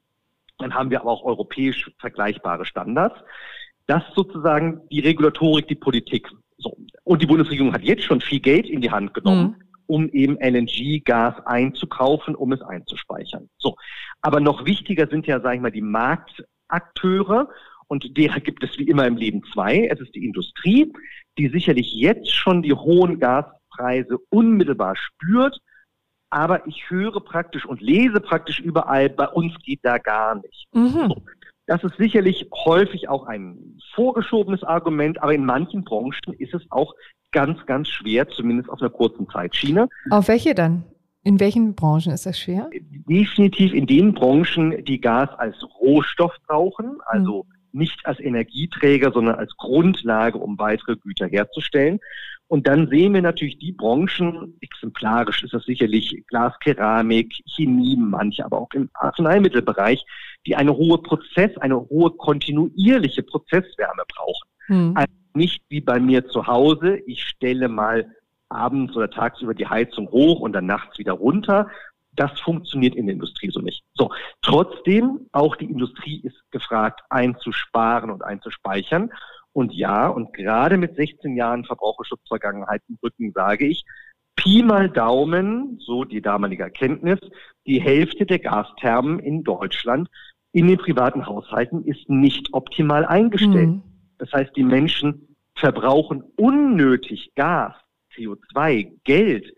Dann 0.58 0.74
haben 0.74 0.90
wir 0.90 1.00
aber 1.00 1.10
auch 1.10 1.24
europäisch 1.24 1.90
vergleichbare 1.98 2.64
Standards. 2.64 3.16
Das 3.86 4.02
sozusagen 4.14 4.80
die 4.90 5.00
Regulatorik, 5.00 5.68
die 5.68 5.74
Politik. 5.74 6.30
So. 6.58 6.76
Und 7.02 7.22
die 7.22 7.26
Bundesregierung 7.26 7.72
hat 7.72 7.82
jetzt 7.82 8.04
schon 8.04 8.20
viel 8.20 8.40
Geld 8.40 8.68
in 8.68 8.80
die 8.80 8.90
Hand 8.90 9.12
genommen, 9.14 9.56
mhm. 9.58 9.84
um 9.86 10.08
eben 10.10 10.38
LNG-Gas 10.40 11.46
einzukaufen, 11.46 12.34
um 12.34 12.52
es 12.52 12.62
einzuspeichern. 12.62 13.50
So. 13.58 13.76
Aber 14.22 14.40
noch 14.40 14.64
wichtiger 14.64 15.08
sind 15.08 15.26
ja, 15.26 15.40
sage 15.40 15.56
ich 15.56 15.62
mal, 15.62 15.72
die 15.72 15.82
Marktakteure. 15.82 17.48
Und 17.86 18.16
derer 18.16 18.40
gibt 18.40 18.64
es 18.64 18.78
wie 18.78 18.88
immer 18.88 19.06
im 19.06 19.16
Leben 19.16 19.42
zwei. 19.52 19.86
Es 19.90 20.00
ist 20.00 20.14
die 20.14 20.24
Industrie, 20.24 20.90
die 21.36 21.48
sicherlich 21.48 21.92
jetzt 21.92 22.32
schon 22.32 22.62
die 22.62 22.72
hohen 22.72 23.20
Gaspreise 23.20 24.18
unmittelbar 24.30 24.96
spürt. 24.96 25.58
Aber 26.34 26.66
ich 26.66 26.90
höre 26.90 27.20
praktisch 27.20 27.64
und 27.64 27.80
lese 27.80 28.18
praktisch 28.18 28.58
überall, 28.58 29.08
bei 29.08 29.28
uns 29.28 29.54
geht 29.62 29.78
da 29.84 29.98
gar 29.98 30.34
nicht. 30.34 30.66
Mhm. 30.74 31.14
Das 31.66 31.84
ist 31.84 31.96
sicherlich 31.96 32.50
häufig 32.52 33.08
auch 33.08 33.26
ein 33.26 33.78
vorgeschobenes 33.94 34.64
Argument, 34.64 35.22
aber 35.22 35.32
in 35.32 35.44
manchen 35.44 35.84
Branchen 35.84 36.34
ist 36.38 36.52
es 36.52 36.62
auch 36.70 36.92
ganz, 37.30 37.64
ganz 37.66 37.86
schwer, 37.86 38.28
zumindest 38.28 38.68
auf 38.68 38.80
einer 38.80 38.90
kurzen 38.90 39.28
Zeitschiene. 39.28 39.88
Auf 40.10 40.26
welche 40.26 40.56
dann? 40.56 40.82
In 41.22 41.38
welchen 41.38 41.76
Branchen 41.76 42.12
ist 42.12 42.26
das 42.26 42.36
schwer? 42.36 42.68
Definitiv 43.08 43.72
in 43.72 43.86
den 43.86 44.12
Branchen, 44.12 44.84
die 44.84 45.00
Gas 45.00 45.30
als 45.38 45.54
Rohstoff 45.80 46.32
brauchen, 46.48 46.98
also 47.06 47.44
mhm. 47.44 47.63
Nicht 47.74 48.06
als 48.06 48.20
Energieträger, 48.20 49.12
sondern 49.12 49.34
als 49.36 49.56
Grundlage, 49.56 50.38
um 50.38 50.58
weitere 50.58 50.96
Güter 50.96 51.26
herzustellen. 51.26 52.00
Und 52.46 52.66
dann 52.66 52.88
sehen 52.88 53.14
wir 53.14 53.22
natürlich 53.22 53.58
die 53.58 53.72
Branchen, 53.72 54.56
exemplarisch 54.60 55.42
ist 55.42 55.54
das 55.54 55.64
sicherlich 55.64 56.24
Glaskeramik, 56.28 57.34
Chemie, 57.46 57.96
manche, 57.96 58.44
aber 58.44 58.60
auch 58.60 58.68
im 58.74 58.90
Arzneimittelbereich, 58.94 60.04
die 60.46 60.54
eine 60.54 60.76
hohe 60.76 60.98
Prozess, 60.98 61.56
eine 61.58 61.80
hohe 61.80 62.10
kontinuierliche 62.10 63.22
Prozesswärme 63.22 64.02
brauchen. 64.14 64.48
Hm. 64.66 64.92
Also 64.94 65.12
nicht 65.34 65.64
wie 65.68 65.80
bei 65.80 65.98
mir 65.98 66.26
zu 66.28 66.46
Hause, 66.46 66.98
ich 67.06 67.22
stelle 67.24 67.68
mal 67.68 68.06
abends 68.50 68.94
oder 68.94 69.10
tagsüber 69.10 69.54
die 69.54 69.66
Heizung 69.66 70.08
hoch 70.10 70.40
und 70.40 70.52
dann 70.52 70.66
nachts 70.66 70.98
wieder 70.98 71.14
runter. 71.14 71.68
Das 72.16 72.40
funktioniert 72.40 72.94
in 72.94 73.06
der 73.06 73.14
Industrie 73.14 73.50
so 73.50 73.60
nicht. 73.60 73.82
So, 73.94 74.10
trotzdem, 74.42 75.26
auch 75.32 75.56
die 75.56 75.66
Industrie 75.66 76.20
ist 76.22 76.40
gefragt, 76.50 77.00
einzusparen 77.10 78.10
und 78.10 78.24
einzuspeichern. 78.24 79.10
Und 79.52 79.72
ja, 79.72 80.08
und 80.08 80.32
gerade 80.32 80.76
mit 80.76 80.96
16 80.96 81.36
Jahren 81.36 81.64
Verbraucherschutzvergangenheit 81.64 82.82
im 82.88 82.98
Rücken 83.02 83.32
sage 83.32 83.66
ich, 83.66 83.84
Pi 84.36 84.62
mal 84.62 84.90
Daumen, 84.90 85.78
so 85.80 86.04
die 86.04 86.20
damalige 86.20 86.64
Erkenntnis, 86.64 87.20
die 87.66 87.80
Hälfte 87.80 88.26
der 88.26 88.40
Gasthermen 88.40 89.20
in 89.20 89.44
Deutschland 89.44 90.08
in 90.52 90.68
den 90.68 90.78
privaten 90.78 91.26
Haushalten 91.26 91.84
ist 91.84 92.08
nicht 92.08 92.52
optimal 92.52 93.04
eingestellt. 93.04 93.70
Mhm. 93.70 93.82
Das 94.18 94.32
heißt, 94.32 94.56
die 94.56 94.62
Menschen 94.62 95.36
verbrauchen 95.56 96.22
unnötig 96.36 97.32
Gas, 97.34 97.74
CO2, 98.14 98.92
Geld. 99.04 99.52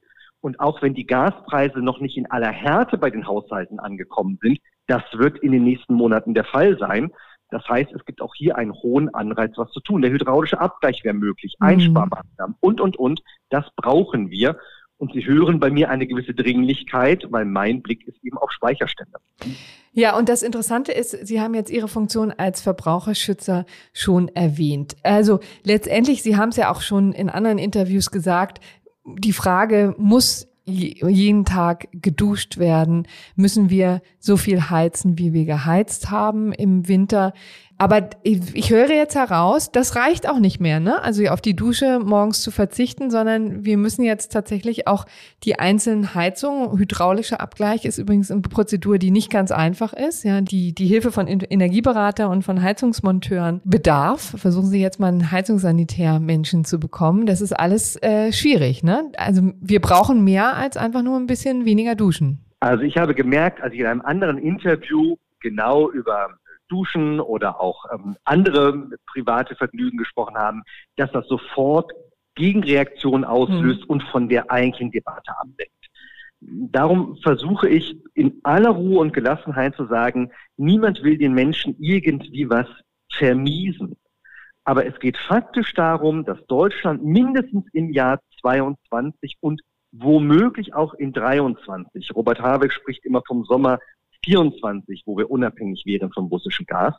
Und 0.47 0.61
auch 0.61 0.81
wenn 0.81 0.95
die 0.95 1.09
Gaspreise 1.09 1.81
noch 1.81 1.99
nicht 1.99 2.17
in 2.17 2.31
aller 2.31 2.53
Härte 2.53 2.99
bei 2.99 3.11
den 3.11 3.27
Haushalten 3.27 3.81
angekommen 3.81 4.39
sind, 4.41 4.61
das 4.87 5.03
wird 5.13 5.41
in 5.41 5.51
den 5.51 5.65
nächsten 5.65 5.95
Monaten 5.95 6.35
der 6.35 6.45
Fall 6.45 6.79
sein. 6.79 7.11
Das 7.51 7.69
heißt, 7.69 7.91
es 7.93 8.05
gibt 8.05 8.23
auch 8.23 8.33
hier 8.33 8.57
einen 8.57 8.73
hohen 8.73 9.13
Anreiz, 9.13 9.55
was 9.57 9.73
zu 9.73 9.81
tun. 9.81 10.03
Der 10.03 10.13
hydraulische 10.13 10.61
Abgleich 10.61 11.03
wäre 11.03 11.17
möglich, 11.17 11.57
mhm. 11.59 11.67
Einsparmaßnahmen 11.67 12.55
und, 12.61 12.81
und, 12.81 12.97
und. 12.97 13.23
Das 13.51 13.65
brauchen 13.75 14.31
wir. 14.31 14.57
Und 14.99 15.15
Sie 15.15 15.27
hören 15.27 15.59
bei 15.59 15.69
mir 15.69 15.91
eine 15.91 16.07
gewisse 16.07 16.33
Dringlichkeit, 16.33 17.27
weil 17.31 17.45
mein 17.45 17.83
Blick 17.83 18.07
ist 18.07 18.23
eben 18.23 18.39
auf 18.39 18.53
Speicherstände. 18.53 19.19
Ja, 19.95 20.17
und 20.17 20.29
das 20.29 20.45
Interessante 20.45 20.93
ist, 20.93 21.27
Sie 21.27 21.41
haben 21.41 21.55
jetzt 21.55 21.73
Ihre 21.73 21.89
Funktion 21.89 22.31
als 22.31 22.61
Verbraucherschützer 22.61 23.67
schon 23.93 24.29
erwähnt. 24.29 24.95
Also 25.03 25.41
letztendlich, 25.65 26.23
Sie 26.23 26.37
haben 26.37 26.51
es 26.51 26.57
ja 26.57 26.71
auch 26.71 26.83
schon 26.83 27.13
in 27.13 27.31
anderen 27.31 27.59
Interviews 27.59 28.13
gesagt, 28.13 28.61
die 29.19 29.33
Frage 29.33 29.95
muss 29.99 30.49
jeden 30.69 31.45
Tag 31.45 31.87
geduscht 31.93 32.59
werden? 32.59 33.07
Müssen 33.37 33.71
wir 33.71 34.03
so 34.19 34.37
viel 34.37 34.69
heizen, 34.69 35.17
wie 35.19 35.33
wir 35.33 35.45
geheizt 35.45 36.11
haben 36.11 36.53
im 36.53 36.89
Winter? 36.89 37.33
Aber 37.79 38.09
ich 38.23 38.71
höre 38.71 38.91
jetzt 38.91 39.15
heraus, 39.15 39.71
das 39.71 39.97
reicht 39.97 40.29
auch 40.29 40.39
nicht 40.39 40.61
mehr, 40.61 40.81
ne? 40.81 41.03
Also 41.03 41.27
auf 41.27 41.43
die 41.43 41.55
Dusche 41.55 41.99
morgens 41.99 42.41
zu 42.41 42.51
verzichten, 42.51 43.11
sondern 43.11 43.67
wir 43.67 43.77
müssen 43.77 44.03
jetzt 44.03 44.33
tatsächlich 44.33 44.89
auch 44.89 45.05
die 45.45 45.59
einzelnen 45.59 46.15
Heizungen, 46.15 46.79
hydraulischer 46.79 47.41
Abgleich 47.41 47.85
ist 47.85 47.99
übrigens 47.99 48.31
eine 48.31 48.41
Prozedur, 48.41 48.99
die 48.99 49.11
nicht 49.11 49.31
ganz 49.31 49.53
einfach 49.53 49.93
ist, 49.93 50.25
ja, 50.25 50.41
die 50.41 50.75
die 50.75 50.87
Hilfe 50.87 51.13
von 51.13 51.27
Energieberater 51.27 52.31
und 52.31 52.43
von 52.43 52.63
Heizungsmonteuren 52.63 53.61
bedarf. 53.65 54.35
Versuchen 54.39 54.67
Sie 54.67 54.81
jetzt 54.81 54.99
mal 54.99 55.09
einen 55.09 55.31
Heizungssanitär-Menschen 55.31 56.65
zu 56.65 56.81
bekommen. 56.81 57.27
Das 57.27 57.43
ist 57.43 57.53
alles 57.53 58.03
äh, 58.03 58.33
schwierig, 58.33 58.85
ne? 58.85 59.13
Also 59.19 59.53
wir 59.61 59.81
brauchen 59.81 60.25
mehr 60.25 60.57
als 60.57 60.79
einfach 60.79 61.03
nur 61.03 61.19
ein 61.19 61.27
bisschen 61.27 61.67
weniger 61.67 61.95
duschen. 61.95 62.43
Also 62.61 62.85
ich 62.85 62.97
habe 62.97 63.15
gemerkt, 63.15 63.61
als 63.61 63.75
ich 63.75 63.81
in 63.81 63.87
einem 63.87 64.01
anderen 64.01 64.39
Interview 64.39 65.17
genau 65.41 65.91
über 65.91 66.31
Duschen 66.69 67.21
oder 67.21 67.61
auch 67.61 67.85
ähm, 67.93 68.17
andere 68.25 68.91
private 69.07 69.55
Vergnügen 69.57 69.99
gesprochen 69.99 70.37
haben, 70.37 70.63
dass 70.97 71.11
das 71.13 71.27
sofort 71.29 71.93
Gegenreaktionen 72.35 73.25
auslöst 73.25 73.83
mhm. 73.83 73.87
und 73.89 74.03
von 74.05 74.29
der 74.29 74.51
eigentlichen 74.51 74.91
Debatte 74.91 75.33
ablenkt. 75.39 75.73
Darum 76.41 77.17
versuche 77.23 77.69
ich 77.69 77.97
in 78.15 78.41
aller 78.43 78.71
Ruhe 78.71 79.01
und 79.01 79.13
Gelassenheit 79.13 79.75
zu 79.75 79.87
sagen, 79.87 80.31
niemand 80.57 81.03
will 81.03 81.17
den 81.17 81.33
Menschen 81.33 81.75
irgendwie 81.79 82.49
was 82.49 82.67
vermiesen. 83.11 83.97
Aber 84.65 84.85
es 84.85 84.99
geht 85.01 85.17
faktisch 85.17 85.73
darum, 85.75 86.25
dass 86.25 86.45
Deutschland 86.47 87.05
mindestens 87.05 87.65
im 87.73 87.91
Jahr 87.91 88.21
22 88.41 89.37
und 89.41 89.63
womöglich 89.93 90.75
auch 90.75 90.93
in 90.95 91.13
23, 91.13 92.15
Robert 92.15 92.41
Habeck 92.41 92.73
spricht 92.73 93.05
immer 93.05 93.23
vom 93.27 93.45
Sommer 93.45 93.79
24, 94.27 95.05
wo 95.07 95.17
wir 95.17 95.31
unabhängig 95.31 95.85
wären 95.87 96.13
vom 96.13 96.27
russischen 96.27 96.67
Gas, 96.67 96.95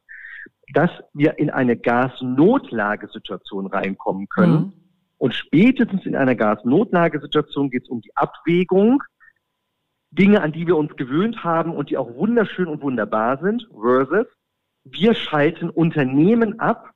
dass 0.74 0.90
wir 1.14 1.38
in 1.38 1.50
eine 1.50 1.78
Gasnotlagesituation 1.78 3.68
reinkommen 3.68 4.28
können. 4.30 4.54
Mhm. 4.54 4.74
Und 5.18 5.34
spätestens 5.34 6.06
in 6.06 6.16
einer 6.16 6.36
Gasnotlagesituation 6.36 7.70
geht 7.70 7.84
es 7.84 7.90
um 7.90 8.02
die 8.02 8.16
Abwägung, 8.16 9.04
Dinge, 10.12 10.42
an 10.42 10.52
die 10.54 10.66
wir 10.68 10.78
uns 10.78 10.96
gewöhnt 10.96 11.44
haben 11.44 11.76
und 11.76 11.90
die 11.90 11.98
auch 11.98 12.16
wunderschön 12.16 12.68
und 12.68 12.82
wunderbar 12.82 13.40
sind, 13.42 13.68
versus 13.74 14.26
wir 14.86 15.14
schalten 15.16 15.70
Unternehmen 15.70 16.60
ab, 16.60 16.92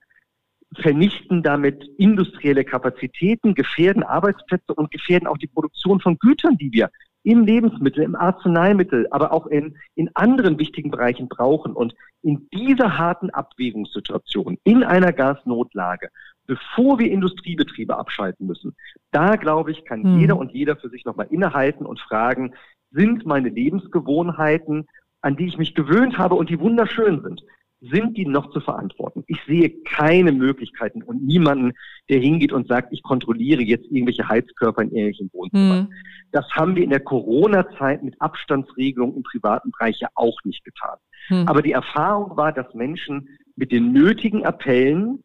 vernichten 0.76 1.44
damit 1.44 1.84
industrielle 1.98 2.64
Kapazitäten, 2.64 3.54
gefährden 3.54 4.04
Arbeitsplätze 4.04 4.74
und 4.74 4.92
gefährden 4.92 5.28
auch 5.28 5.38
die 5.38 5.48
Produktion 5.48 6.00
von 6.00 6.18
Gütern, 6.18 6.58
die 6.58 6.72
wir 6.72 6.90
im 7.24 7.46
Lebensmittel, 7.46 8.04
im 8.04 8.16
Arzneimittel, 8.16 9.08
aber 9.12 9.32
auch 9.32 9.48
in, 9.48 9.78
in 9.96 10.10
anderen 10.16 10.58
wichtigen 10.58 10.92
Bereichen 10.92 11.28
brauchen. 11.28 11.74
Und 11.74 11.94
in 12.22 12.48
dieser 12.54 12.98
harten 12.98 13.30
Abwägungssituation, 13.30 14.58
in 14.64 14.84
einer 14.84 15.14
Gasnotlage, 15.14 16.10
bevor 16.48 17.00
wir 17.00 17.12
Industriebetriebe 17.12 17.98
abschalten 17.98 18.48
müssen, 18.48 18.76
da 19.12 19.36
glaube 19.36 19.72
ich, 19.72 19.86
kann 19.86 20.04
hm. 20.04 20.20
jeder 20.20 20.38
und 20.38 20.52
jeder 20.52 20.76
für 20.76 20.90
sich 20.90 21.06
nochmal 21.06 21.28
innehalten 21.30 21.86
und 21.86 22.00
fragen, 22.00 22.54
sind 22.92 23.26
meine 23.26 23.50
Lebensgewohnheiten, 23.50 24.88
an 25.22 25.36
die 25.36 25.46
ich 25.46 25.58
mich 25.58 25.76
gewöhnt 25.76 26.18
habe 26.18 26.36
und 26.36 26.50
die 26.50 26.60
wunderschön 26.60 27.22
sind, 27.22 27.42
sind 27.82 28.16
die 28.16 28.26
noch 28.26 28.52
zu 28.52 28.60
verantworten? 28.60 29.24
Ich 29.28 29.40
sehe 29.48 29.70
keine 29.70 30.32
Möglichkeiten 30.32 31.02
und 31.02 31.24
niemanden, 31.24 31.74
der 32.10 32.20
hingeht 32.20 32.54
und 32.54 32.68
sagt, 32.68 32.94
ich 32.94 33.02
kontrolliere 33.02 33.62
jetzt 33.62 33.86
irgendwelche 33.86 34.28
Heizkörper 34.28 34.84
in 34.84 34.92
irgendwelchen 34.92 35.30
Wohnzimmern. 35.34 35.84
Mhm. 35.90 35.94
Das 36.32 36.48
haben 36.52 36.76
wir 36.76 36.84
in 36.84 36.92
der 36.92 37.00
Corona-Zeit 37.00 38.04
mit 38.04 38.22
Abstandsregelungen 38.22 39.18
im 39.18 39.24
privaten 39.24 39.72
Bereich 39.72 40.00
ja 40.00 40.10
auch 40.14 40.38
nicht 40.44 40.64
getan. 40.64 40.98
Mhm. 41.30 41.48
Aber 41.48 41.64
die 41.64 41.72
Erfahrung 41.72 42.38
war, 42.38 42.54
dass 42.54 42.72
Menschen 42.76 43.30
mit 43.56 43.72
den 43.72 43.92
nötigen 43.92 44.46
Appellen, 44.46 45.20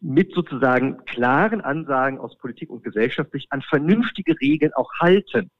mit 0.00 0.32
sozusagen 0.32 1.04
klaren 1.04 1.60
Ansagen 1.60 2.18
aus 2.18 2.38
Politik 2.38 2.70
und 2.70 2.84
Gesellschaft 2.84 3.32
sich 3.32 3.46
an 3.50 3.62
vernünftige 3.62 4.40
Regeln 4.40 4.72
auch 4.74 4.90
halten. 5.00 5.50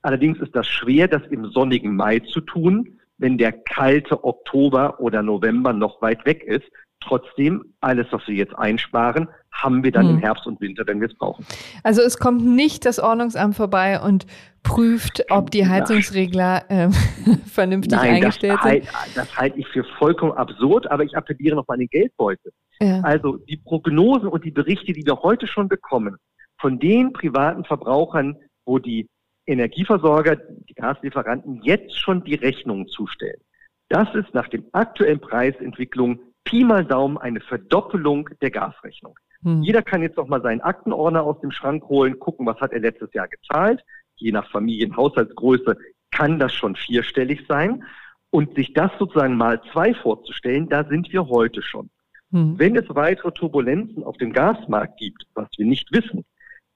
Allerdings 0.00 0.38
ist 0.38 0.54
das 0.54 0.66
schwer, 0.66 1.08
das 1.08 1.22
im 1.30 1.46
sonnigen 1.46 1.96
Mai 1.96 2.20
zu 2.20 2.40
tun, 2.40 3.00
wenn 3.18 3.38
der 3.38 3.52
kalte 3.52 4.24
Oktober 4.24 5.00
oder 5.00 5.22
November 5.22 5.72
noch 5.72 6.02
weit 6.02 6.24
weg 6.24 6.42
ist. 6.42 6.64
Trotzdem, 7.00 7.74
alles, 7.80 8.06
was 8.10 8.26
wir 8.26 8.34
jetzt 8.34 8.56
einsparen, 8.56 9.28
haben 9.52 9.84
wir 9.84 9.92
dann 9.92 10.08
hm. 10.08 10.14
im 10.14 10.18
Herbst 10.18 10.46
und 10.46 10.60
Winter, 10.60 10.84
wenn 10.86 11.00
wir 11.00 11.08
es 11.08 11.14
brauchen. 11.14 11.44
Also 11.82 12.00
es 12.00 12.18
kommt 12.18 12.44
nicht 12.44 12.86
das 12.86 12.98
Ordnungsamt 12.98 13.56
vorbei 13.56 14.00
und 14.00 14.26
prüft, 14.62 15.24
ob 15.30 15.50
die 15.50 15.66
Heizungsregler 15.66 16.64
äh, 16.70 16.90
vernünftig 17.46 17.98
Nein, 17.98 18.14
eingestellt 18.16 18.58
das 18.62 18.72
sind. 18.72 18.92
Halt, 18.92 19.14
das 19.14 19.36
halte 19.36 19.58
ich 19.58 19.68
für 19.68 19.84
vollkommen 19.98 20.32
absurd, 20.32 20.90
aber 20.90 21.04
ich 21.04 21.16
appelliere 21.16 21.56
noch 21.56 21.68
mal 21.68 21.74
an 21.74 21.80
den 21.80 21.88
Geldbeutel. 21.88 22.52
Ja. 22.80 23.00
Also 23.02 23.36
die 23.36 23.58
Prognosen 23.58 24.28
und 24.28 24.44
die 24.44 24.50
Berichte, 24.50 24.92
die 24.92 25.04
wir 25.06 25.22
heute 25.22 25.46
schon 25.46 25.68
bekommen, 25.68 26.16
von 26.58 26.78
den 26.78 27.12
privaten 27.12 27.64
Verbrauchern, 27.64 28.36
wo 28.64 28.78
die 28.78 29.08
Energieversorger, 29.46 30.38
Gaslieferanten 30.74 31.62
jetzt 31.62 31.98
schon 31.98 32.24
die 32.24 32.34
Rechnungen 32.34 32.88
zustellen. 32.88 33.40
Das 33.88 34.12
ist 34.14 34.32
nach 34.34 34.48
dem 34.48 34.64
aktuellen 34.72 35.20
Preisentwicklung 35.20 36.20
Pi 36.44 36.64
mal 36.64 36.84
Daumen 36.84 37.18
eine 37.18 37.40
Verdoppelung 37.40 38.28
der 38.42 38.50
Gasrechnung. 38.50 39.18
Hm. 39.42 39.62
Jeder 39.62 39.82
kann 39.82 40.02
jetzt 40.02 40.16
noch 40.16 40.28
mal 40.28 40.42
seinen 40.42 40.60
Aktenordner 40.60 41.22
aus 41.22 41.40
dem 41.40 41.50
Schrank 41.50 41.84
holen, 41.84 42.18
gucken, 42.18 42.46
was 42.46 42.60
hat 42.60 42.72
er 42.72 42.80
letztes 42.80 43.12
Jahr 43.12 43.28
gezahlt. 43.28 43.82
Je 44.16 44.32
nach 44.32 44.50
Familienhaushaltsgröße 44.50 45.76
kann 46.10 46.38
das 46.38 46.52
schon 46.54 46.76
vierstellig 46.76 47.44
sein. 47.48 47.84
Und 48.30 48.56
sich 48.56 48.72
das 48.72 48.90
sozusagen 48.98 49.36
mal 49.36 49.60
zwei 49.72 49.94
vorzustellen, 49.94 50.68
da 50.68 50.84
sind 50.84 51.12
wir 51.12 51.28
heute 51.28 51.62
schon. 51.62 51.90
Hm. 52.30 52.58
Wenn 52.58 52.76
es 52.76 52.84
weitere 52.88 53.30
Turbulenzen 53.32 54.02
auf 54.02 54.16
dem 54.16 54.32
Gasmarkt 54.32 54.98
gibt, 54.98 55.24
was 55.34 55.48
wir 55.56 55.66
nicht 55.66 55.92
wissen, 55.92 56.24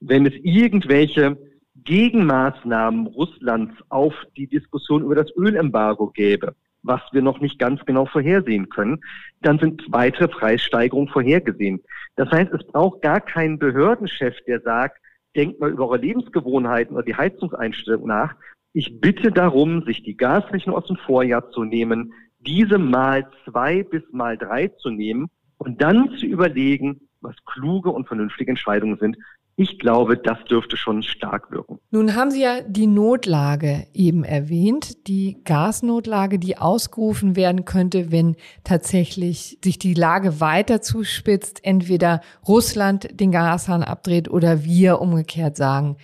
wenn 0.00 0.26
es 0.26 0.34
irgendwelche 0.42 1.36
Gegenmaßnahmen 1.84 3.06
Russlands 3.08 3.74
auf 3.88 4.14
die 4.36 4.46
Diskussion 4.46 5.02
über 5.02 5.14
das 5.14 5.34
Ölembargo 5.36 6.08
gäbe, 6.08 6.54
was 6.82 7.00
wir 7.12 7.22
noch 7.22 7.40
nicht 7.40 7.58
ganz 7.58 7.84
genau 7.84 8.06
vorhersehen 8.06 8.68
können, 8.68 9.00
dann 9.42 9.58
sind 9.58 9.84
weitere 9.88 10.28
Preissteigerungen 10.28 11.08
vorhergesehen. 11.08 11.80
Das 12.16 12.30
heißt, 12.30 12.52
es 12.52 12.66
braucht 12.66 13.02
gar 13.02 13.20
keinen 13.20 13.58
Behördenchef, 13.58 14.36
der 14.46 14.60
sagt, 14.60 14.98
denkt 15.36 15.60
mal 15.60 15.70
über 15.70 15.88
eure 15.88 15.98
Lebensgewohnheiten 15.98 16.94
oder 16.94 17.04
die 17.04 17.14
Heizungseinstellung 17.14 18.06
nach. 18.06 18.34
Ich 18.72 19.00
bitte 19.00 19.30
darum, 19.30 19.84
sich 19.84 20.02
die 20.02 20.16
Gasrechnung 20.16 20.76
aus 20.76 20.86
dem 20.86 20.96
Vorjahr 20.96 21.50
zu 21.50 21.64
nehmen, 21.64 22.12
diese 22.38 22.78
mal 22.78 23.28
zwei 23.44 23.82
bis 23.82 24.02
mal 24.12 24.36
drei 24.36 24.68
zu 24.68 24.90
nehmen 24.90 25.28
und 25.58 25.82
dann 25.82 26.10
zu 26.18 26.26
überlegen, 26.26 27.08
was 27.20 27.34
kluge 27.44 27.90
und 27.90 28.06
vernünftige 28.06 28.50
Entscheidungen 28.50 28.98
sind. 28.98 29.16
Ich 29.60 29.80
glaube, 29.80 30.16
das 30.16 30.38
dürfte 30.44 30.76
schon 30.76 31.02
stark 31.02 31.50
wirken. 31.50 31.80
Nun 31.90 32.14
haben 32.14 32.30
Sie 32.30 32.42
ja 32.42 32.60
die 32.60 32.86
Notlage 32.86 33.88
eben 33.92 34.22
erwähnt, 34.22 35.08
die 35.08 35.38
Gasnotlage, 35.42 36.38
die 36.38 36.58
ausgerufen 36.58 37.34
werden 37.34 37.64
könnte, 37.64 38.12
wenn 38.12 38.36
tatsächlich 38.62 39.58
sich 39.64 39.76
die 39.80 39.94
Lage 39.94 40.38
weiter 40.38 40.80
zuspitzt, 40.80 41.58
entweder 41.64 42.20
Russland 42.46 43.08
den 43.18 43.32
Gashahn 43.32 43.82
abdreht 43.82 44.30
oder 44.30 44.62
wir 44.62 45.00
umgekehrt 45.00 45.56
sagen, 45.56 45.96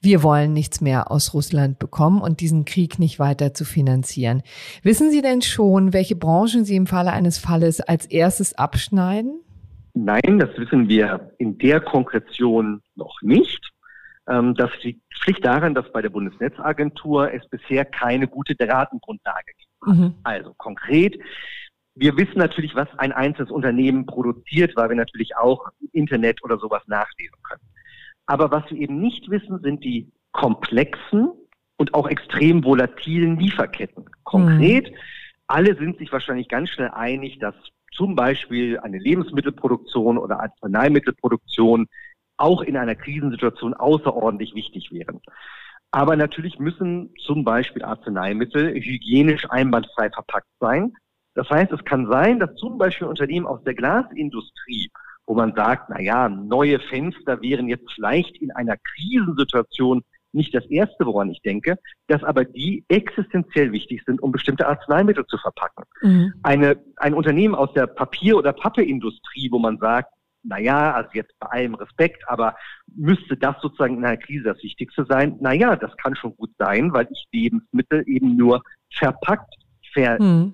wir 0.00 0.22
wollen 0.22 0.54
nichts 0.54 0.80
mehr 0.80 1.10
aus 1.10 1.34
Russland 1.34 1.78
bekommen 1.78 2.22
und 2.22 2.40
diesen 2.40 2.64
Krieg 2.64 2.98
nicht 2.98 3.18
weiter 3.18 3.52
zu 3.52 3.66
finanzieren. 3.66 4.42
Wissen 4.82 5.10
Sie 5.10 5.20
denn 5.20 5.42
schon, 5.42 5.92
welche 5.92 6.16
Branchen 6.16 6.64
Sie 6.64 6.76
im 6.76 6.86
Falle 6.86 7.12
eines 7.12 7.36
Falles 7.36 7.82
als 7.82 8.06
erstes 8.06 8.54
abschneiden? 8.54 9.42
Nein, 9.98 10.38
das 10.38 10.50
wissen 10.58 10.90
wir 10.90 11.32
in 11.38 11.56
der 11.56 11.80
Konkretion 11.80 12.82
noch 12.96 13.22
nicht. 13.22 13.72
Ähm, 14.28 14.54
das 14.54 14.70
liegt 14.82 15.00
schlicht 15.08 15.42
daran, 15.42 15.74
dass 15.74 15.90
bei 15.90 16.02
der 16.02 16.10
Bundesnetzagentur 16.10 17.32
es 17.32 17.48
bisher 17.48 17.86
keine 17.86 18.28
gute 18.28 18.54
Datengrundlage 18.54 19.52
gibt. 19.56 19.86
Mhm. 19.86 20.14
Also 20.22 20.52
konkret, 20.58 21.18
wir 21.94 22.14
wissen 22.18 22.36
natürlich, 22.36 22.74
was 22.74 22.88
ein 22.98 23.12
einzelnes 23.12 23.50
Unternehmen 23.50 24.04
produziert, 24.04 24.76
weil 24.76 24.90
wir 24.90 24.96
natürlich 24.96 25.34
auch 25.34 25.70
Internet 25.92 26.44
oder 26.44 26.58
sowas 26.58 26.82
nachlesen 26.86 27.38
können. 27.42 27.62
Aber 28.26 28.50
was 28.50 28.70
wir 28.70 28.76
eben 28.76 29.00
nicht 29.00 29.30
wissen, 29.30 29.60
sind 29.62 29.82
die 29.82 30.12
komplexen 30.32 31.30
und 31.78 31.94
auch 31.94 32.06
extrem 32.06 32.62
volatilen 32.62 33.38
Lieferketten. 33.38 34.04
Konkret, 34.24 34.90
mhm. 34.90 34.96
alle 35.46 35.74
sind 35.76 35.96
sich 35.96 36.12
wahrscheinlich 36.12 36.48
ganz 36.48 36.68
schnell 36.68 36.90
einig, 36.90 37.38
dass 37.38 37.54
zum 37.96 38.14
Beispiel 38.14 38.78
eine 38.78 38.98
Lebensmittelproduktion 38.98 40.18
oder 40.18 40.40
Arzneimittelproduktion 40.40 41.86
auch 42.36 42.62
in 42.62 42.76
einer 42.76 42.94
Krisensituation 42.94 43.74
außerordentlich 43.74 44.54
wichtig 44.54 44.92
wären. 44.92 45.20
Aber 45.90 46.16
natürlich 46.16 46.58
müssen 46.58 47.14
zum 47.24 47.44
Beispiel 47.44 47.82
Arzneimittel 47.82 48.74
hygienisch 48.74 49.48
einwandfrei 49.48 50.10
verpackt 50.10 50.50
sein. 50.60 50.92
Das 51.34 51.48
heißt, 51.48 51.72
es 51.72 51.84
kann 51.84 52.06
sein, 52.08 52.38
dass 52.38 52.54
zum 52.56 52.78
Beispiel 52.78 53.06
Unternehmen 53.06 53.46
aus 53.46 53.62
der 53.64 53.74
Glasindustrie, 53.74 54.90
wo 55.26 55.34
man 55.34 55.54
sagt, 55.54 55.88
na 55.90 56.00
ja, 56.00 56.28
neue 56.28 56.80
Fenster 56.80 57.40
wären 57.40 57.68
jetzt 57.68 57.90
vielleicht 57.94 58.36
in 58.38 58.50
einer 58.52 58.76
Krisensituation 58.76 60.02
nicht 60.36 60.54
das 60.54 60.64
erste, 60.66 61.06
woran 61.06 61.30
ich 61.30 61.42
denke, 61.42 61.78
dass 62.06 62.22
aber 62.22 62.44
die 62.44 62.84
existenziell 62.88 63.72
wichtig 63.72 64.02
sind, 64.06 64.22
um 64.22 64.30
bestimmte 64.30 64.68
Arzneimittel 64.68 65.26
zu 65.26 65.38
verpacken. 65.38 65.84
Mhm. 66.02 66.34
Eine, 66.42 66.78
ein 66.96 67.14
Unternehmen 67.14 67.54
aus 67.54 67.72
der 67.72 67.86
Papier- 67.86 68.36
oder 68.36 68.52
Pappeindustrie, 68.52 69.50
wo 69.50 69.58
man 69.58 69.78
sagt, 69.78 70.12
naja, 70.44 70.92
also 70.94 71.10
jetzt 71.14 71.32
bei 71.40 71.48
allem 71.48 71.74
Respekt, 71.74 72.22
aber 72.28 72.54
müsste 72.94 73.36
das 73.36 73.56
sozusagen 73.60 73.96
in 73.96 74.04
einer 74.04 74.16
Krise 74.16 74.44
das 74.44 74.62
Wichtigste 74.62 75.04
sein? 75.08 75.36
Naja, 75.40 75.74
das 75.74 75.96
kann 75.96 76.14
schon 76.14 76.36
gut 76.36 76.50
sein, 76.58 76.92
weil 76.92 77.08
ich 77.10 77.26
Lebensmittel 77.32 78.04
eben 78.06 78.36
nur 78.36 78.62
verpackt 78.92 79.52
verliefern, 79.92 80.52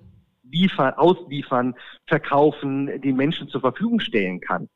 mhm. 0.95 0.99
ausliefern, 0.99 1.75
verkaufen, 2.07 3.01
den 3.03 3.17
Menschen 3.17 3.49
zur 3.49 3.61
Verfügung 3.61 4.01
stellen 4.01 4.41
kann. 4.41 4.69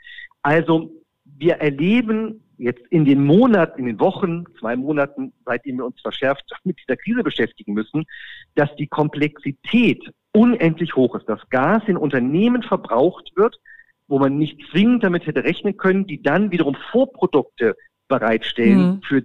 Also 0.43 0.91
wir 1.25 1.55
erleben 1.55 2.43
jetzt 2.59 2.87
in 2.91 3.05
den 3.05 3.25
Monaten, 3.25 3.81
in 3.81 3.87
den 3.87 4.01
Wochen, 4.01 4.45
zwei 4.59 4.77
Monaten, 4.77 5.33
seitdem 5.45 5.79
wir 5.79 5.87
uns 5.87 6.01
verschärft 6.01 6.45
mit 6.65 6.79
dieser 6.79 6.97
Krise 6.97 7.23
beschäftigen 7.23 7.75
müssen, 7.75 8.05
dass 8.55 8.75
die 8.77 8.87
Komplexität 8.87 10.03
unendlich 10.33 10.95
hoch 10.97 11.15
ist, 11.15 11.29
dass 11.29 11.49
Gas 11.51 11.83
in 11.87 11.97
Unternehmen 11.97 12.63
verbraucht 12.63 13.33
wird, 13.37 13.59
wo 14.09 14.19
man 14.19 14.39
nicht 14.39 14.61
zwingend 14.71 15.03
damit 15.03 15.27
hätte 15.27 15.45
rechnen 15.45 15.77
können, 15.77 16.07
die 16.07 16.23
dann 16.23 16.51
wiederum 16.51 16.77
Vorprodukte 16.93 17.77
bereitstellen 18.09 18.79
mhm. 18.79 19.03
für 19.03 19.23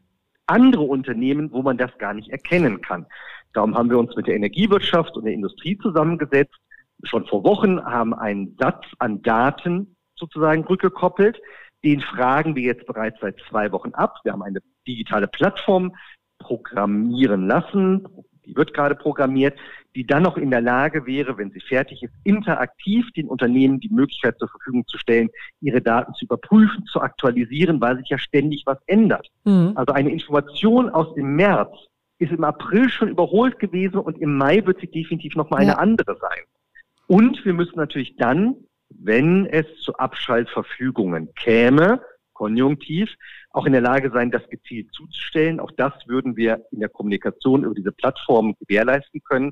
andere 0.47 0.83
Unternehmen, 0.83 1.51
wo 1.51 1.61
man 1.61 1.77
das 1.77 1.95
gar 1.97 2.13
nicht 2.13 2.29
erkennen 2.29 2.81
kann. 2.81 3.05
Darum 3.53 3.75
haben 3.75 3.89
wir 3.89 3.99
uns 3.99 4.15
mit 4.15 4.27
der 4.27 4.35
Energiewirtschaft 4.35 5.15
und 5.15 5.25
der 5.25 5.33
Industrie 5.33 5.77
zusammengesetzt, 5.77 6.55
schon 7.03 7.25
vor 7.25 7.43
Wochen, 7.43 7.81
haben 7.83 8.13
einen 8.13 8.55
Satz 8.59 8.85
an 8.99 9.21
Daten 9.21 9.95
sozusagen 10.15 10.63
rückgekoppelt, 10.63 11.39
den 11.83 12.01
fragen 12.01 12.55
wir 12.55 12.63
jetzt 12.63 12.85
bereits 12.85 13.19
seit 13.19 13.37
zwei 13.49 13.71
Wochen 13.71 13.93
ab. 13.93 14.17
Wir 14.23 14.33
haben 14.33 14.43
eine 14.43 14.59
digitale 14.87 15.27
Plattform 15.27 15.95
programmieren 16.39 17.47
lassen. 17.47 18.07
Die 18.45 18.55
wird 18.55 18.73
gerade 18.73 18.95
programmiert, 18.95 19.57
die 19.95 20.05
dann 20.05 20.23
noch 20.23 20.37
in 20.37 20.49
der 20.49 20.61
Lage 20.61 21.05
wäre, 21.05 21.37
wenn 21.37 21.51
sie 21.51 21.59
fertig 21.59 22.01
ist, 22.01 22.13
interaktiv 22.23 23.11
den 23.11 23.27
Unternehmen 23.27 23.79
die 23.79 23.89
Möglichkeit 23.89 24.37
zur 24.39 24.47
Verfügung 24.47 24.85
zu 24.87 24.97
stellen, 24.97 25.29
ihre 25.59 25.81
Daten 25.81 26.13
zu 26.15 26.25
überprüfen, 26.25 26.85
zu 26.85 27.01
aktualisieren, 27.01 27.79
weil 27.81 27.97
sich 27.97 28.09
ja 28.09 28.17
ständig 28.17 28.63
was 28.65 28.79
ändert. 28.87 29.27
Mhm. 29.43 29.73
Also 29.75 29.93
eine 29.93 30.11
Information 30.11 30.89
aus 30.89 31.13
dem 31.13 31.35
März 31.35 31.71
ist 32.17 32.31
im 32.31 32.43
April 32.43 32.89
schon 32.89 33.09
überholt 33.09 33.59
gewesen 33.59 33.97
und 33.97 34.17
im 34.19 34.37
Mai 34.37 34.65
wird 34.65 34.79
sie 34.79 34.87
definitiv 34.87 35.35
nochmal 35.35 35.63
ja. 35.63 35.69
eine 35.69 35.79
andere 35.79 36.17
sein. 36.19 36.43
Und 37.07 37.43
wir 37.45 37.53
müssen 37.53 37.75
natürlich 37.77 38.15
dann 38.15 38.55
wenn 39.03 39.45
es 39.45 39.65
zu 39.81 39.95
Abschaltverfügungen 39.95 41.33
käme, 41.35 42.01
konjunktiv, 42.33 43.15
auch 43.51 43.65
in 43.65 43.73
der 43.73 43.81
Lage 43.81 44.11
sein, 44.11 44.31
das 44.31 44.47
gezielt 44.49 44.91
zuzustellen. 44.93 45.59
Auch 45.59 45.71
das 45.71 45.93
würden 46.07 46.35
wir 46.35 46.65
in 46.71 46.79
der 46.79 46.89
Kommunikation 46.89 47.63
über 47.63 47.75
diese 47.75 47.91
Plattform 47.91 48.55
gewährleisten 48.59 49.21
können. 49.23 49.51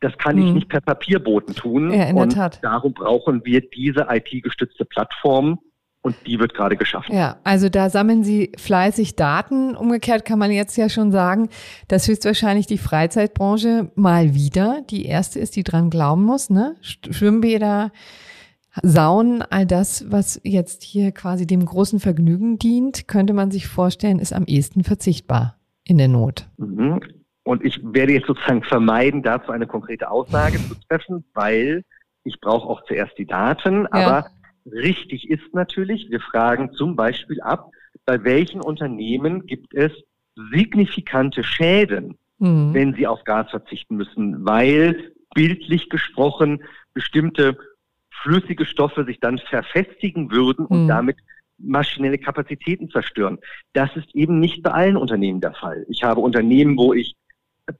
Das 0.00 0.16
kann 0.18 0.36
hm. 0.36 0.46
ich 0.46 0.52
nicht 0.54 0.68
per 0.68 0.80
Papierboten 0.80 1.54
tun. 1.54 1.92
Ja, 1.92 2.04
in 2.04 2.16
der 2.16 2.28
Tat. 2.28 2.62
Darum 2.62 2.92
brauchen 2.92 3.44
wir 3.44 3.62
diese 3.62 4.06
IT-gestützte 4.10 4.84
Plattform, 4.84 5.58
und 6.02 6.16
die 6.26 6.40
wird 6.40 6.54
gerade 6.54 6.76
geschaffen. 6.76 7.14
Ja, 7.14 7.38
also 7.44 7.68
da 7.68 7.88
sammeln 7.88 8.24
Sie 8.24 8.52
fleißig 8.58 9.14
Daten. 9.14 9.76
Umgekehrt 9.76 10.24
kann 10.24 10.38
man 10.38 10.50
jetzt 10.50 10.76
ja 10.76 10.88
schon 10.88 11.12
sagen, 11.12 11.48
dass 11.86 12.08
höchstwahrscheinlich 12.08 12.66
die 12.66 12.78
Freizeitbranche 12.78 13.90
mal 13.94 14.34
wieder 14.34 14.82
die 14.90 15.06
erste 15.06 15.38
ist, 15.38 15.54
die 15.54 15.62
dran 15.62 15.90
glauben 15.90 16.24
muss. 16.24 16.50
Ne? 16.50 16.74
Schwimmbäder, 16.80 17.92
Saunen, 18.82 19.42
all 19.42 19.64
das, 19.64 20.10
was 20.10 20.40
jetzt 20.42 20.82
hier 20.82 21.12
quasi 21.12 21.46
dem 21.46 21.64
großen 21.64 22.00
Vergnügen 22.00 22.58
dient, 22.58 23.06
könnte 23.06 23.32
man 23.32 23.52
sich 23.52 23.68
vorstellen, 23.68 24.18
ist 24.18 24.32
am 24.32 24.44
ehesten 24.44 24.82
verzichtbar 24.82 25.56
in 25.84 25.98
der 25.98 26.08
Not. 26.08 26.48
Mhm. 26.56 27.00
Und 27.44 27.64
ich 27.64 27.80
werde 27.82 28.12
jetzt 28.12 28.26
sozusagen 28.26 28.62
vermeiden, 28.64 29.22
dazu 29.22 29.52
eine 29.52 29.66
konkrete 29.66 30.10
Aussage 30.10 30.58
zu 30.58 30.74
treffen, 30.88 31.24
weil 31.34 31.84
ich 32.24 32.40
brauche 32.40 32.68
auch 32.68 32.84
zuerst 32.84 33.18
die 33.18 33.26
Daten. 33.26 33.86
Ja. 33.94 34.26
Richtig 34.70 35.28
ist 35.28 35.52
natürlich, 35.52 36.10
wir 36.10 36.20
fragen 36.20 36.72
zum 36.72 36.96
Beispiel 36.96 37.40
ab, 37.40 37.70
bei 38.04 38.22
welchen 38.24 38.60
Unternehmen 38.60 39.46
gibt 39.46 39.74
es 39.74 39.92
signifikante 40.52 41.44
Schäden, 41.44 42.16
mhm. 42.38 42.72
wenn 42.72 42.94
sie 42.94 43.06
auf 43.06 43.24
Gas 43.24 43.50
verzichten 43.50 43.96
müssen, 43.96 44.44
weil 44.44 45.12
bildlich 45.34 45.88
gesprochen 45.88 46.62
bestimmte 46.94 47.56
flüssige 48.22 48.66
Stoffe 48.66 49.04
sich 49.04 49.18
dann 49.20 49.38
verfestigen 49.38 50.30
würden 50.30 50.66
und 50.66 50.84
mhm. 50.84 50.88
damit 50.88 51.16
maschinelle 51.58 52.18
Kapazitäten 52.18 52.90
zerstören. 52.90 53.38
Das 53.72 53.94
ist 53.96 54.14
eben 54.14 54.40
nicht 54.40 54.62
bei 54.62 54.70
allen 54.70 54.96
Unternehmen 54.96 55.40
der 55.40 55.54
Fall. 55.54 55.86
Ich 55.88 56.02
habe 56.02 56.20
Unternehmen, 56.20 56.76
wo 56.76 56.92
ich 56.92 57.14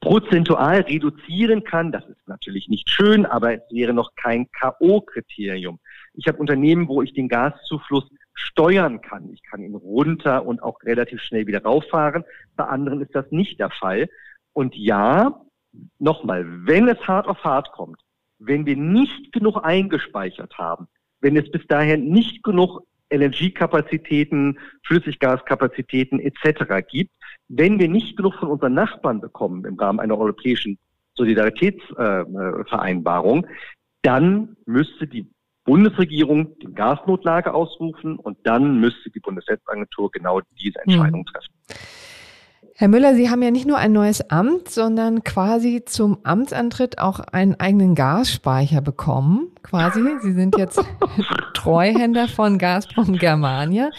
prozentual 0.01 0.81
reduzieren 0.83 1.64
kann. 1.64 1.92
Das 1.92 2.07
ist 2.07 2.27
natürlich 2.27 2.68
nicht 2.68 2.88
schön, 2.88 3.27
aber 3.27 3.55
es 3.55 3.62
wäre 3.71 3.92
noch 3.92 4.14
kein 4.14 4.51
K.O.-Kriterium. 4.53 5.79
Ich 6.14 6.29
habe 6.29 6.38
Unternehmen, 6.38 6.88
wo 6.88 7.03
ich 7.03 7.14
den 7.14 7.29
Gaszufluss 7.29 8.09
steuern 8.35 9.01
kann. 9.01 9.31
Ich 9.33 9.42
kann 9.42 9.62
ihn 9.62 9.75
runter 9.75 10.46
und 10.46 10.62
auch 10.62 10.83
relativ 10.83 11.20
schnell 11.20 11.46
wieder 11.46 11.62
rauffahren. 11.62 12.25
Bei 12.57 12.64
anderen 12.64 13.01
ist 13.01 13.14
das 13.14 13.31
nicht 13.31 13.61
der 13.61 13.70
Fall. 13.70 14.09
Und 14.53 14.75
ja, 14.75 15.40
nochmal, 15.98 16.44
wenn 16.66 16.88
es 16.88 17.01
hart 17.07 17.27
auf 17.27 17.42
hart 17.44 17.72
kommt, 17.72 18.01
wenn 18.38 18.66
wir 18.66 18.77
nicht 18.77 19.33
genug 19.33 19.64
eingespeichert 19.64 20.59
haben, 20.59 20.88
wenn 21.20 21.37
es 21.37 21.51
bis 21.51 21.66
dahin 21.66 22.11
nicht 22.11 22.42
genug 22.42 22.83
LNG-Kapazitäten, 23.11 24.59
Flüssiggaskapazitäten 24.85 26.18
etc. 26.18 26.85
gibt, 26.90 27.12
wenn 27.48 27.79
wir 27.79 27.88
nicht 27.88 28.16
genug 28.16 28.35
von 28.35 28.48
unseren 28.48 28.75
Nachbarn 28.75 29.20
bekommen 29.20 29.64
im 29.64 29.79
Rahmen 29.79 30.01
einer 30.01 30.18
europäischen 30.18 30.79
Solidaritätsvereinbarung, 31.14 33.44
äh, 33.44 33.48
dann 34.03 34.57
müsste 34.66 35.07
die 35.07 35.31
Bundesregierung 35.64 36.59
die 36.59 36.72
Gasnotlage 36.72 37.55
ausrufen 37.55 38.18
und 38.18 38.37
dann 38.44 38.81
müsste 38.81 39.11
die 39.11 39.20
Bundesnetzagentur 39.20 40.11
genau 40.11 40.40
diese 40.61 40.81
Entscheidung 40.81 41.20
hm. 41.20 41.27
treffen. 41.27 41.53
Herr 42.75 42.88
Müller, 42.88 43.14
Sie 43.14 43.31
haben 43.31 43.42
ja 43.42 43.51
nicht 43.51 43.66
nur 43.66 43.77
ein 43.77 43.92
neues 43.92 44.31
Amt, 44.31 44.68
sondern 44.68 45.22
quasi 45.22 45.85
zum 45.85 46.18
Amtsantritt 46.25 46.98
auch 46.98 47.20
einen 47.20 47.55
eigenen 47.61 47.94
Gasspeicher 47.94 48.81
bekommen. 48.81 49.53
Quasi. 49.62 50.03
Sie 50.22 50.33
sind 50.33 50.57
jetzt 50.57 50.81
Treuhänder 51.55 52.29
von 52.29 52.59
Gazprom 52.59 53.18
Germania, 53.18 53.90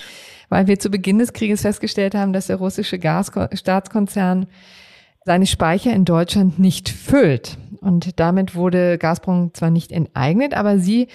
weil 0.49 0.67
wir 0.67 0.79
zu 0.79 0.89
Beginn 0.89 1.19
des 1.19 1.33
Krieges 1.33 1.61
festgestellt 1.61 2.15
haben, 2.15 2.33
dass 2.33 2.47
der 2.47 2.57
russische 2.57 2.99
Gasstaatskonzern 2.99 4.47
seine 5.23 5.45
Speicher 5.45 5.93
in 5.93 6.03
Deutschland 6.03 6.59
nicht 6.59 6.89
füllt. 6.89 7.57
Und 7.79 8.19
damit 8.19 8.55
wurde 8.55 8.97
Gazprom 8.97 9.53
zwar 9.53 9.69
nicht 9.69 9.91
enteignet, 9.91 10.55
aber 10.55 10.79
Sie 10.79 11.07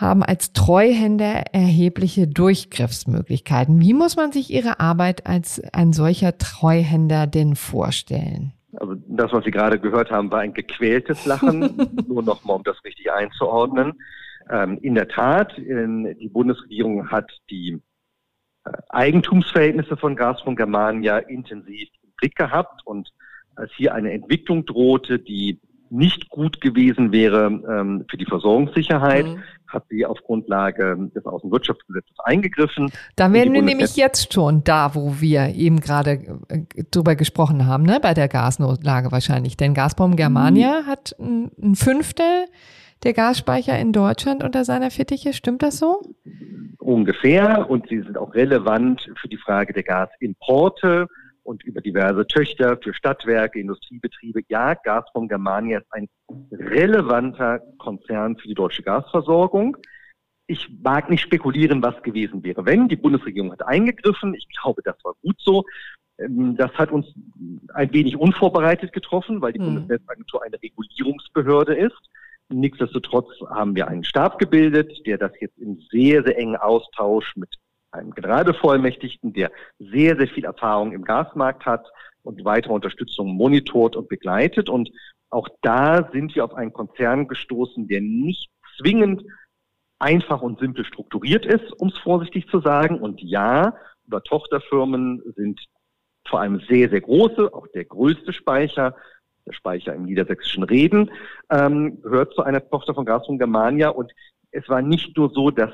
haben 0.00 0.22
als 0.22 0.52
Treuhänder 0.52 1.44
erhebliche 1.52 2.26
Durchgriffsmöglichkeiten. 2.26 3.80
Wie 3.80 3.92
muss 3.92 4.16
man 4.16 4.32
sich 4.32 4.50
Ihre 4.50 4.80
Arbeit 4.80 5.26
als 5.26 5.62
ein 5.72 5.92
solcher 5.92 6.38
Treuhänder 6.38 7.26
denn 7.26 7.54
vorstellen? 7.54 8.52
Also 8.76 8.94
das, 9.08 9.32
was 9.32 9.44
Sie 9.44 9.50
gerade 9.50 9.78
gehört 9.78 10.10
haben, 10.10 10.30
war 10.30 10.40
ein 10.40 10.54
gequältes 10.54 11.26
Lachen, 11.26 11.76
nur 12.08 12.22
nochmal, 12.22 12.56
um 12.56 12.62
das 12.62 12.82
richtig 12.84 13.12
einzuordnen. 13.12 13.94
Ähm, 14.48 14.78
in 14.80 14.94
der 14.94 15.08
Tat, 15.08 15.52
die 15.56 16.30
Bundesregierung 16.32 17.10
hat 17.10 17.30
die 17.50 17.80
äh, 18.64 18.70
Eigentumsverhältnisse 18.88 19.96
von 19.96 20.16
Gazprom 20.16 20.56
Germania 20.56 21.18
intensiv 21.18 21.88
im 22.02 22.12
Blick 22.16 22.36
gehabt 22.36 22.86
und 22.86 23.10
als 23.56 23.70
hier 23.76 23.94
eine 23.94 24.12
Entwicklung 24.12 24.64
drohte, 24.64 25.18
die 25.18 25.60
nicht 25.90 26.28
gut 26.30 26.60
gewesen 26.60 27.12
wäre 27.12 27.46
ähm, 27.46 28.04
für 28.08 28.16
die 28.16 28.24
Versorgungssicherheit, 28.24 29.26
mhm. 29.26 29.42
hat 29.66 29.84
sie 29.90 30.06
auf 30.06 30.18
Grundlage 30.22 31.10
des 31.14 31.26
Außenwirtschaftsgesetzes 31.26 32.16
eingegriffen. 32.24 32.90
Da 33.16 33.32
wären 33.32 33.52
wir 33.52 33.62
nämlich 33.62 33.96
jetzt 33.96 34.32
schon 34.32 34.62
da, 34.64 34.94
wo 34.94 35.20
wir 35.20 35.54
eben 35.54 35.80
gerade 35.80 36.38
äh, 36.48 36.84
drüber 36.90 37.16
gesprochen 37.16 37.66
haben, 37.66 37.84
ne? 37.84 37.98
bei 38.00 38.14
der 38.14 38.28
Gasnotlage 38.28 39.10
wahrscheinlich. 39.12 39.56
Denn 39.56 39.74
Gazprom 39.74 40.16
Germania 40.16 40.82
mhm. 40.82 40.86
hat 40.86 41.16
ein, 41.18 41.50
ein 41.60 41.74
Fünftel 41.74 42.46
der 43.02 43.12
Gasspeicher 43.14 43.78
in 43.78 43.92
Deutschland 43.92 44.44
unter 44.44 44.64
seiner 44.64 44.90
Fittiche. 44.90 45.32
Stimmt 45.32 45.62
das 45.62 45.78
so? 45.78 46.02
Ungefähr. 46.78 47.68
Und 47.68 47.88
sie 47.88 48.00
sind 48.00 48.16
auch 48.16 48.34
relevant 48.34 49.10
für 49.20 49.28
die 49.28 49.38
Frage 49.38 49.72
der 49.72 49.82
Gasimporte 49.82 51.08
und 51.50 51.64
über 51.64 51.80
diverse 51.80 52.26
Töchter 52.26 52.78
für 52.80 52.94
Stadtwerke, 52.94 53.58
Industriebetriebe. 53.58 54.42
Ja, 54.48 54.74
Gazprom 54.74 55.26
Germania 55.26 55.80
ist 55.80 55.92
ein 55.92 56.08
relevanter 56.52 57.60
Konzern 57.78 58.36
für 58.36 58.46
die 58.46 58.54
deutsche 58.54 58.84
Gasversorgung. 58.84 59.76
Ich 60.46 60.68
mag 60.82 61.10
nicht 61.10 61.22
spekulieren, 61.22 61.82
was 61.82 62.00
gewesen 62.02 62.44
wäre, 62.44 62.64
wenn. 62.64 62.88
Die 62.88 62.96
Bundesregierung 62.96 63.50
hat 63.52 63.66
eingegriffen. 63.66 64.34
Ich 64.34 64.46
glaube, 64.48 64.82
das 64.84 64.96
war 65.02 65.14
gut 65.22 65.36
so. 65.40 65.64
Ähm, 66.18 66.56
das 66.56 66.72
hat 66.74 66.92
uns 66.92 67.06
ein 67.74 67.92
wenig 67.92 68.16
unvorbereitet 68.16 68.92
getroffen, 68.92 69.42
weil 69.42 69.52
die 69.52 69.58
hm. 69.58 69.66
Bundesnetzagentur 69.66 70.44
eine 70.44 70.56
Regulierungsbehörde 70.62 71.74
ist. 71.74 72.00
Nichtsdestotrotz 72.48 73.28
haben 73.48 73.74
wir 73.74 73.88
einen 73.88 74.04
Stab 74.04 74.38
gebildet, 74.38 75.04
der 75.04 75.18
das 75.18 75.32
jetzt 75.40 75.58
in 75.58 75.82
sehr, 75.90 76.22
sehr 76.22 76.38
engen 76.38 76.56
Austausch 76.56 77.34
mit 77.36 77.56
einem 77.92 78.12
Generalbevollmächtigten, 78.12 79.32
der 79.32 79.50
sehr, 79.78 80.16
sehr 80.16 80.28
viel 80.28 80.44
Erfahrung 80.44 80.92
im 80.92 81.04
Gasmarkt 81.04 81.66
hat 81.66 81.86
und 82.22 82.44
weitere 82.44 82.72
Unterstützung 82.72 83.34
monitort 83.34 83.96
und 83.96 84.08
begleitet. 84.08 84.68
Und 84.68 84.90
auch 85.30 85.48
da 85.62 86.08
sind 86.12 86.34
wir 86.34 86.44
auf 86.44 86.54
einen 86.54 86.72
Konzern 86.72 87.28
gestoßen, 87.28 87.88
der 87.88 88.00
nicht 88.00 88.50
zwingend 88.78 89.22
einfach 89.98 90.42
und 90.42 90.58
simpel 90.58 90.84
strukturiert 90.84 91.46
ist, 91.46 91.72
um 91.78 91.88
es 91.88 91.98
vorsichtig 91.98 92.48
zu 92.48 92.60
sagen. 92.60 93.00
Und 93.00 93.20
ja, 93.20 93.74
über 94.06 94.22
Tochterfirmen 94.22 95.22
sind 95.36 95.60
vor 96.28 96.40
allem 96.40 96.60
sehr, 96.68 96.88
sehr 96.90 97.00
große, 97.00 97.52
auch 97.52 97.66
der 97.68 97.84
größte 97.84 98.32
Speicher, 98.32 98.94
der 99.46 99.52
Speicher 99.52 99.94
im 99.94 100.04
niedersächsischen 100.04 100.62
Reden, 100.62 101.10
ähm, 101.50 102.00
gehört 102.02 102.34
zu 102.34 102.42
einer 102.42 102.66
Tochter 102.68 102.94
von 102.94 103.04
Gazprom 103.04 103.38
Germania. 103.38 103.90
Und 103.90 104.12
es 104.50 104.68
war 104.68 104.82
nicht 104.82 105.16
nur 105.16 105.30
so, 105.30 105.50
dass 105.50 105.70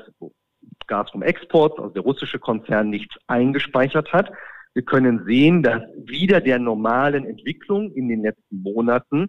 Gazprom 0.87 1.23
Export, 1.23 1.77
also 1.79 1.89
der 1.89 2.03
russische 2.03 2.39
Konzern, 2.39 2.89
nichts 2.89 3.15
eingespeichert 3.27 4.13
hat. 4.13 4.31
Wir 4.73 4.83
können 4.83 5.25
sehen, 5.25 5.63
dass 5.63 5.81
wieder 6.05 6.41
der 6.41 6.59
normalen 6.59 7.25
Entwicklung 7.25 7.91
in 7.93 8.07
den 8.07 8.21
letzten 8.21 8.61
Monaten 8.61 9.27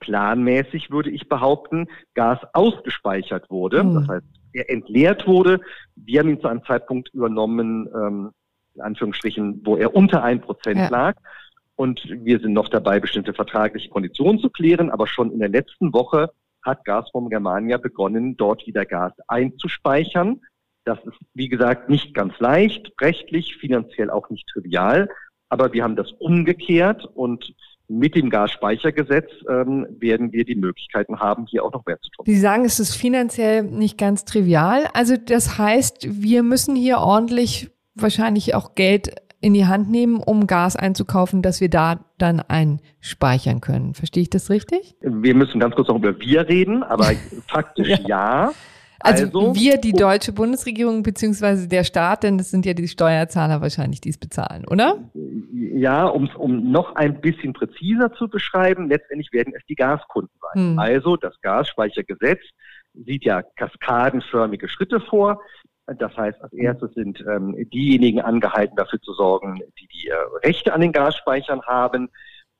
planmäßig, 0.00 0.90
würde 0.90 1.10
ich 1.10 1.28
behaupten, 1.28 1.86
Gas 2.14 2.38
ausgespeichert 2.52 3.50
wurde. 3.50 3.84
Mhm. 3.84 3.94
Das 3.94 4.08
heißt, 4.08 4.26
er 4.52 4.70
entleert 4.70 5.26
wurde. 5.26 5.60
Wir 5.94 6.20
haben 6.20 6.30
ihn 6.30 6.40
zu 6.40 6.48
einem 6.48 6.64
Zeitpunkt 6.64 7.12
übernommen, 7.14 7.88
ähm, 7.94 8.30
in 8.74 8.80
Anführungsstrichen, 8.82 9.62
wo 9.64 9.76
er 9.76 9.94
unter 9.94 10.22
ein 10.22 10.40
Prozent 10.40 10.78
ja. 10.78 10.88
lag. 10.88 11.16
Und 11.76 12.02
wir 12.08 12.40
sind 12.40 12.52
noch 12.52 12.68
dabei, 12.68 13.00
bestimmte 13.00 13.34
vertragliche 13.34 13.90
Konditionen 13.90 14.40
zu 14.40 14.50
klären. 14.50 14.90
Aber 14.90 15.06
schon 15.06 15.30
in 15.30 15.40
der 15.40 15.48
letzten 15.48 15.92
Woche 15.92 16.30
hat 16.62 16.84
Gazprom 16.84 17.28
Germania 17.28 17.76
begonnen, 17.76 18.36
dort 18.36 18.66
wieder 18.66 18.84
Gas 18.84 19.12
einzuspeichern. 19.28 20.40
Das 20.86 20.98
ist, 21.04 21.18
wie 21.34 21.48
gesagt, 21.48 21.88
nicht 21.88 22.14
ganz 22.14 22.32
leicht, 22.38 22.92
rechtlich, 23.00 23.56
finanziell 23.56 24.08
auch 24.08 24.30
nicht 24.30 24.46
trivial. 24.48 25.08
Aber 25.48 25.72
wir 25.72 25.82
haben 25.82 25.96
das 25.96 26.12
umgekehrt 26.12 27.04
und 27.14 27.54
mit 27.88 28.14
dem 28.14 28.30
Gasspeichergesetz 28.30 29.30
ähm, 29.48 29.86
werden 29.98 30.32
wir 30.32 30.44
die 30.44 30.54
Möglichkeiten 30.54 31.20
haben, 31.20 31.46
hier 31.46 31.64
auch 31.64 31.72
noch 31.72 31.84
mehr 31.86 32.00
zu 32.00 32.10
tun. 32.10 32.24
Sie 32.26 32.38
sagen, 32.38 32.64
es 32.64 32.80
ist 32.80 32.94
finanziell 32.94 33.64
nicht 33.64 33.98
ganz 33.98 34.24
trivial. 34.24 34.88
Also 34.94 35.16
das 35.16 35.58
heißt, 35.58 36.06
wir 36.22 36.42
müssen 36.42 36.76
hier 36.76 36.98
ordentlich 36.98 37.70
wahrscheinlich 37.94 38.54
auch 38.54 38.74
Geld 38.74 39.14
in 39.40 39.54
die 39.54 39.66
Hand 39.66 39.90
nehmen, 39.90 40.20
um 40.20 40.46
Gas 40.46 40.76
einzukaufen, 40.76 41.42
dass 41.42 41.60
wir 41.60 41.68
da 41.68 42.00
dann 42.18 42.40
einspeichern 42.40 43.60
können. 43.60 43.94
Verstehe 43.94 44.22
ich 44.22 44.30
das 44.30 44.50
richtig? 44.50 44.96
Wir 45.00 45.34
müssen 45.34 45.60
ganz 45.60 45.74
kurz 45.74 45.88
noch 45.88 45.96
über 45.96 46.18
wir 46.18 46.48
reden, 46.48 46.82
aber 46.82 47.10
faktisch 47.48 47.88
ja. 47.88 48.48
ja. 48.48 48.52
Also, 49.06 49.24
also, 49.26 49.54
wir, 49.54 49.78
die 49.78 49.92
deutsche 49.92 50.32
Bundesregierung 50.32 51.02
beziehungsweise 51.02 51.68
der 51.68 51.84
Staat, 51.84 52.22
denn 52.22 52.38
das 52.38 52.50
sind 52.50 52.66
ja 52.66 52.74
die 52.74 52.88
Steuerzahler 52.88 53.60
wahrscheinlich, 53.60 54.00
die 54.00 54.10
es 54.10 54.18
bezahlen, 54.18 54.64
oder? 54.66 54.98
Ja, 55.52 56.06
um 56.06 56.28
um 56.36 56.70
noch 56.70 56.96
ein 56.96 57.20
bisschen 57.20 57.52
präziser 57.52 58.12
zu 58.14 58.28
beschreiben, 58.28 58.88
letztendlich 58.88 59.32
werden 59.32 59.52
es 59.56 59.64
die 59.66 59.74
Gaskunden 59.74 60.32
sein. 60.40 60.70
Hm. 60.72 60.78
Also 60.78 61.16
das 61.16 61.40
Gasspeichergesetz 61.40 62.40
sieht 62.94 63.24
ja 63.24 63.42
kaskadenförmige 63.42 64.68
Schritte 64.68 65.00
vor. 65.00 65.40
Das 65.86 66.16
heißt, 66.16 66.42
als 66.42 66.52
erstes 66.52 66.92
sind 66.94 67.24
ähm, 67.28 67.54
diejenigen 67.72 68.20
angehalten, 68.20 68.74
dafür 68.76 69.00
zu 69.00 69.12
sorgen, 69.12 69.60
die 69.78 69.86
die 69.86 70.08
äh, 70.08 70.14
Rechte 70.44 70.72
an 70.72 70.80
den 70.80 70.92
Gasspeichern 70.92 71.62
haben. 71.62 72.08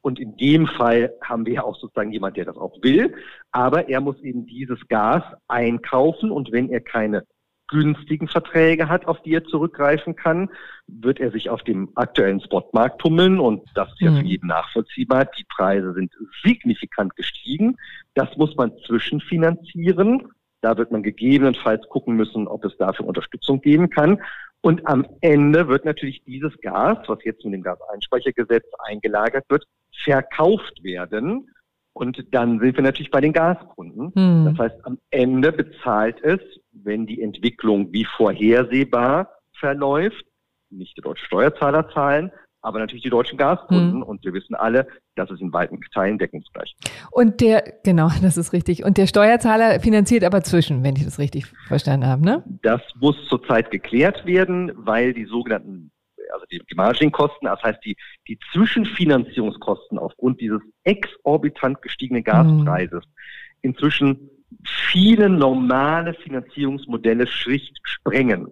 Und 0.03 0.21
in 0.21 0.37
dem 0.37 0.67
Fall 0.67 1.13
haben 1.23 1.47
wir 1.47 1.55
ja 1.55 1.65
auch 1.65 1.77
sozusagen 1.77 2.13
jemand, 2.13 2.37
der 2.37 2.45
das 2.45 2.57
auch 2.57 2.81
will. 2.83 3.15
Aber 3.51 3.89
er 3.89 4.01
muss 4.01 4.21
eben 4.21 4.47
dieses 4.47 4.79
Gas 4.89 5.23
einkaufen 5.49 6.31
und 6.31 6.53
wenn 6.53 6.71
er 6.71 6.81
keine 6.81 7.25
günstigen 7.69 8.29
Verträge 8.29 8.89
hat, 8.89 9.07
auf 9.07 9.21
die 9.23 9.35
er 9.35 9.45
zurückgreifen 9.45 10.15
kann, 10.15 10.51
wird 10.87 11.19
er 11.19 11.31
sich 11.33 11.51
auf 11.51 11.63
dem 11.63 11.91
aktuellen 11.97 12.41
Spotmarkt 12.41 13.01
tummeln 13.01 13.41
und 13.41 13.63
das 13.75 13.89
ist 13.91 14.01
ja 14.01 14.13
für 14.13 14.21
mhm. 14.21 14.27
jeden 14.27 14.47
nachvollziehbar. 14.47 15.25
Die 15.37 15.45
Preise 15.45 15.93
sind 15.95 16.13
signifikant 16.45 17.17
gestiegen. 17.17 17.77
Das 18.15 18.37
muss 18.37 18.55
man 18.57 18.73
zwischenfinanzieren. 18.87 20.29
Da 20.61 20.77
wird 20.77 20.91
man 20.91 21.03
gegebenenfalls 21.03 21.89
gucken 21.89 22.17
müssen, 22.17 22.47
ob 22.49 22.65
es 22.65 22.77
dafür 22.77 23.07
Unterstützung 23.07 23.61
geben 23.61 23.91
kann. 23.91 24.21
Und 24.63 24.87
am 24.87 25.07
Ende 25.21 25.69
wird 25.69 25.85
natürlich 25.85 26.25
dieses 26.25 26.57
Gas, 26.61 26.99
was 27.07 27.23
jetzt 27.25 27.45
mit 27.45 27.55
dem 27.55 27.63
Gaseinspeichergesetz 27.63 28.65
eingelagert 28.85 29.45
wird, 29.49 29.65
verkauft 30.05 30.83
werden. 30.83 31.51
Und 31.93 32.23
dann 32.33 32.61
sind 32.61 32.77
wir 32.77 32.83
natürlich 32.83 33.11
bei 33.11 33.23
den 33.23 33.33
Gaskunden. 33.33 34.13
Hm. 34.15 34.45
Das 34.45 34.59
heißt, 34.59 34.85
am 34.85 34.99
Ende 35.11 35.51
bezahlt 35.53 36.23
es, 36.23 36.41
wenn 36.73 37.07
die 37.07 37.23
Entwicklung 37.23 37.93
wie 37.93 38.05
vorhersehbar 38.05 39.31
verläuft, 39.59 40.25
nicht 40.69 40.97
die 40.97 41.01
deutschen 41.01 41.25
Steuerzahler 41.27 41.89
zahlen, 41.91 42.31
aber 42.61 42.81
natürlich 42.81 43.05
die 43.05 43.11
deutschen 43.11 43.39
Gaskunden. 43.39 44.01
Hm. 44.01 44.03
Und 44.03 44.25
wir 44.25 44.35
wissen 44.35 44.55
alle, 44.55 44.89
das 45.15 45.31
ist 45.31 45.41
in 45.41 45.53
weiten 45.53 45.81
Teilen 45.95 46.19
deckungsgleich. 46.19 46.77
Und 47.13 47.41
der, 47.41 47.79
genau, 47.85 48.11
das 48.23 48.37
ist 48.37 48.53
richtig. 48.53 48.85
Und 48.85 48.99
der 48.99 49.07
Steuerzahler 49.07 49.81
finanziert 49.81 50.25
aber 50.25 50.43
zwischen, 50.43 50.83
wenn 50.83 50.97
ich 50.97 51.05
das 51.05 51.19
richtig 51.19 51.47
verstanden 51.69 52.07
habe, 52.07 52.23
ne? 52.25 52.45
Das 52.63 52.83
muss 53.01 53.17
zurzeit 53.29 53.71
geklärt 53.71 54.27
werden, 54.27 54.73
weil 54.75 55.15
die 55.15 55.25
sogenannten 55.25 55.93
also 56.33 56.45
die, 56.51 56.61
die 56.71 56.75
Margin-Kosten, 56.75 57.47
das 57.47 57.63
heißt 57.63 57.85
die, 57.85 57.97
die 58.29 58.39
Zwischenfinanzierungskosten 58.53 59.99
aufgrund 59.99 60.41
dieses 60.41 60.61
exorbitant 60.85 61.83
gestiegenen 61.83 62.25
Gaspreises 62.25 63.05
mhm. 63.05 63.61
inzwischen 63.63 64.31
viele 64.65 65.29
normale 65.29 66.15
Finanzierungsmodelle 66.15 67.27
schlicht 67.27 67.79
sprengen 67.83 68.49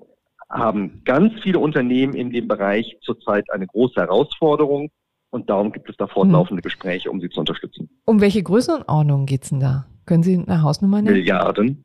haben 0.51 1.03
ganz 1.05 1.33
viele 1.43 1.59
Unternehmen 1.59 2.15
in 2.15 2.31
dem 2.31 2.47
Bereich 2.47 2.97
zurzeit 3.03 3.51
eine 3.51 3.67
große 3.67 4.01
Herausforderung 4.01 4.91
und 5.31 5.51
darum 5.51 5.73
gibt 5.73 5.91
es 5.91 5.97
da 5.97 6.07
fortlaufende 6.07 6.61
mhm. 6.61 6.65
Gespräche, 6.65 7.11
um 7.11 7.21
sie 7.21 7.29
zu 7.29 7.41
unterstützen. 7.41 7.89
Um 8.05 8.21
welche 8.21 8.43
Größenordnung 8.43 9.27
geht 9.27 9.45
es 9.45 9.51
denn 9.51 9.61
da? 9.61 9.87
Können 10.07 10.23
Sie 10.23 10.37
eine 10.37 10.63
Hausnummer 10.63 11.03
nennen? 11.03 11.17
Milliarden. 11.17 11.85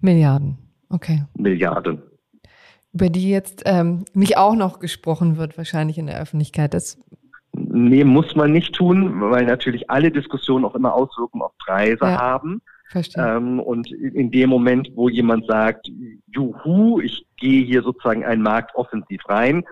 Milliarden, 0.00 0.58
okay. 0.90 1.24
Milliarden 1.34 2.02
über 2.92 3.08
die 3.08 3.30
jetzt 3.30 3.62
ähm, 3.66 4.04
nicht 4.14 4.36
auch 4.36 4.54
noch 4.54 4.78
gesprochen 4.78 5.36
wird, 5.36 5.56
wahrscheinlich 5.56 5.98
in 5.98 6.06
der 6.06 6.20
Öffentlichkeit. 6.20 6.74
Das 6.74 6.98
Nee, 7.54 8.04
muss 8.04 8.34
man 8.34 8.50
nicht 8.50 8.74
tun, 8.74 9.20
weil 9.20 9.44
natürlich 9.44 9.90
alle 9.90 10.10
Diskussionen 10.10 10.64
auch 10.64 10.74
immer 10.74 10.94
Auswirkungen 10.94 11.42
auf 11.42 11.52
Preise 11.58 12.04
ja. 12.04 12.18
haben. 12.18 12.62
Ähm, 13.16 13.60
und 13.60 13.90
in 13.90 14.30
dem 14.30 14.50
Moment, 14.50 14.90
wo 14.94 15.08
jemand 15.08 15.46
sagt, 15.46 15.90
juhu, 16.34 17.00
ich 17.00 17.26
gehe 17.36 17.64
hier 17.64 17.82
sozusagen 17.82 18.24
einen 18.24 18.42
Markt 18.42 18.74
offensiv 18.74 19.20
rein, 19.28 19.64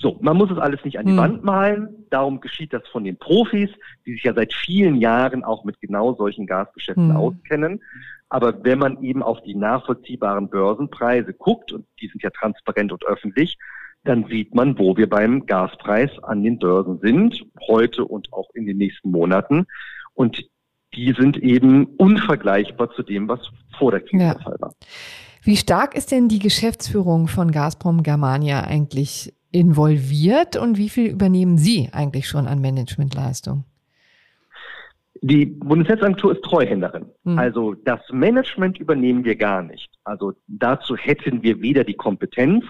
so, 0.00 0.16
man 0.20 0.36
muss 0.36 0.50
es 0.50 0.58
alles 0.58 0.82
nicht 0.84 0.98
an 0.98 1.04
die 1.04 1.12
hm. 1.12 1.18
Wand 1.18 1.44
malen. 1.44 2.06
Darum 2.08 2.40
geschieht 2.40 2.72
das 2.72 2.86
von 2.88 3.04
den 3.04 3.18
Profis, 3.18 3.68
die 4.06 4.12
sich 4.14 4.22
ja 4.22 4.32
seit 4.32 4.54
vielen 4.54 4.96
Jahren 4.96 5.44
auch 5.44 5.64
mit 5.64 5.78
genau 5.80 6.14
solchen 6.14 6.46
Gasgeschäften 6.46 7.10
hm. 7.10 7.16
auskennen. 7.16 7.82
Aber 8.30 8.64
wenn 8.64 8.78
man 8.78 9.02
eben 9.02 9.22
auf 9.22 9.42
die 9.42 9.54
nachvollziehbaren 9.54 10.48
Börsenpreise 10.48 11.34
guckt, 11.34 11.72
und 11.72 11.84
die 12.00 12.08
sind 12.08 12.22
ja 12.22 12.30
transparent 12.30 12.92
und 12.92 13.04
öffentlich, 13.04 13.58
dann 14.04 14.26
sieht 14.28 14.54
man, 14.54 14.78
wo 14.78 14.96
wir 14.96 15.08
beim 15.08 15.44
Gaspreis 15.44 16.10
an 16.22 16.42
den 16.42 16.58
Börsen 16.58 16.98
sind, 17.00 17.44
heute 17.68 18.06
und 18.06 18.32
auch 18.32 18.48
in 18.54 18.64
den 18.64 18.78
nächsten 18.78 19.10
Monaten. 19.10 19.66
Und 20.14 20.48
die 20.94 21.14
sind 21.18 21.36
eben 21.36 21.84
unvergleichbar 21.96 22.90
zu 22.92 23.02
dem, 23.02 23.28
was 23.28 23.40
vor 23.78 23.90
der 23.90 24.00
Krise 24.00 24.24
ja. 24.24 24.34
der 24.34 24.42
Fall 24.42 24.56
war. 24.60 24.72
Wie 25.42 25.56
stark 25.56 25.94
ist 25.94 26.10
denn 26.10 26.28
die 26.28 26.38
Geschäftsführung 26.38 27.28
von 27.28 27.50
Gazprom 27.50 28.02
Germania 28.02 28.62
eigentlich 28.62 29.34
involviert 29.52 30.56
und 30.56 30.78
wie 30.78 30.88
viel 30.88 31.10
übernehmen 31.10 31.58
Sie 31.58 31.88
eigentlich 31.92 32.28
schon 32.28 32.46
an 32.46 32.60
Managementleistung? 32.60 33.64
Die 35.22 35.46
Bundesnetzagentur 35.46 36.32
ist 36.32 36.42
Treuhänderin. 36.42 37.06
Hm. 37.24 37.38
Also 37.38 37.74
das 37.74 38.00
Management 38.10 38.78
übernehmen 38.78 39.24
wir 39.24 39.36
gar 39.36 39.62
nicht. 39.62 39.90
Also 40.04 40.32
dazu 40.46 40.96
hätten 40.96 41.42
wir 41.42 41.60
weder 41.60 41.84
die 41.84 41.94
Kompetenz 41.94 42.64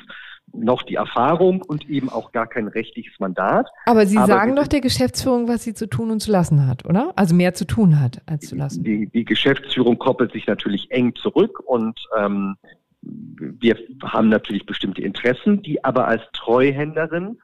noch 0.52 0.82
die 0.82 0.96
Erfahrung 0.96 1.62
und 1.62 1.88
eben 1.88 2.08
auch 2.08 2.32
gar 2.32 2.48
kein 2.48 2.66
rechtliches 2.66 3.14
Mandat. 3.20 3.68
Aber 3.86 4.06
Sie 4.06 4.18
Aber 4.18 4.26
sagen 4.26 4.56
doch 4.56 4.66
der 4.66 4.80
Geschäftsführung, 4.80 5.46
was 5.48 5.62
sie 5.62 5.74
zu 5.74 5.88
tun 5.88 6.10
und 6.10 6.20
zu 6.20 6.32
lassen 6.32 6.66
hat, 6.66 6.84
oder? 6.84 7.12
Also 7.14 7.36
mehr 7.36 7.54
zu 7.54 7.64
tun 7.66 8.00
hat 8.00 8.20
als 8.26 8.48
zu 8.48 8.56
lassen. 8.56 8.82
Die, 8.82 9.06
die 9.06 9.24
Geschäftsführung 9.24 9.98
koppelt 9.98 10.32
sich 10.32 10.46
natürlich 10.46 10.90
eng 10.90 11.14
zurück 11.14 11.60
und 11.64 12.00
ähm, 12.18 12.56
wir 13.02 13.76
haben 14.02 14.28
natürlich 14.28 14.66
bestimmte 14.66 15.02
Interessen, 15.02 15.62
die 15.62 15.82
aber 15.84 16.06
als 16.06 16.22
Treuhänderin 16.32 17.38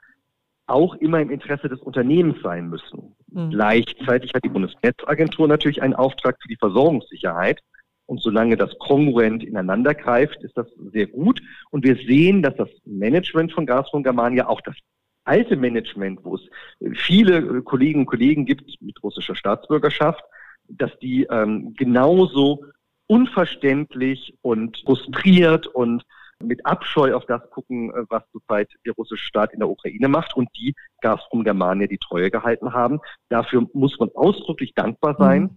auch 0.67 0.95
immer 0.97 1.21
im 1.21 1.31
Interesse 1.31 1.69
des 1.69 1.81
Unternehmens 1.81 2.43
sein 2.43 2.69
müssen. 2.69 3.15
Mhm. 3.31 3.51
Gleichzeitig 3.51 4.35
hat 4.35 4.45
die 4.45 4.49
Bundesnetzagentur 4.49 5.49
natürlich 5.49 5.83
einen 5.83 5.95
Auftrag 5.95 6.37
für 6.41 6.49
die 6.49 6.57
Versorgungssicherheit. 6.57 7.61
Und 8.07 8.21
solange 8.21 8.57
das 8.57 8.77
kongruent 8.79 9.43
ineinander 9.43 9.93
greift, 9.95 10.43
ist 10.43 10.57
das 10.57 10.69
sehr 10.93 11.09
gut. 11.09 11.41
Und 11.71 11.85
wir 11.85 11.97
sehen, 11.97 12.43
dass 12.43 12.55
das 12.57 12.69
Management 12.85 13.53
von 13.53 13.67
Gazprom 13.67 14.05
Germania, 14.05 14.47
auch 14.47 14.61
das 14.61 14.77
alte 15.25 15.57
Management, 15.57 16.21
wo 16.25 16.37
es 16.37 16.43
viele 16.95 17.63
Kolleginnen 17.63 18.01
und 18.01 18.07
Kollegen 18.07 18.47
gibt 18.47 18.81
mit 18.81 19.03
russischer 19.03 19.35
Staatsbürgerschaft, 19.35 20.23
dass 20.69 20.97
die 21.01 21.25
ähm, 21.25 21.75
genauso 21.77 22.65
unverständlich 23.07 24.35
und 24.43 24.79
frustriert 24.85 25.67
und 25.67 26.03
mit 26.43 26.67
Abscheu 26.67 27.15
auf 27.15 27.25
das 27.27 27.49
gucken, 27.51 27.91
äh, 27.91 28.05
was 28.09 28.23
zurzeit 28.31 28.69
der 28.85 28.93
russische 28.95 29.25
Staat 29.25 29.53
in 29.53 29.61
der 29.61 29.69
Ukraine 29.69 30.09
macht 30.09 30.37
und 30.37 30.49
die 30.57 30.75
Gazprom 31.01 31.45
Germania 31.45 31.87
die 31.87 31.99
Treue 31.99 32.31
gehalten 32.31 32.73
haben. 32.73 33.01
Dafür 33.29 33.67
muss 33.73 33.99
man 33.99 34.11
ausdrücklich 34.15 34.75
dankbar 34.75 35.17
sein. 35.19 35.43
Mhm. 35.43 35.51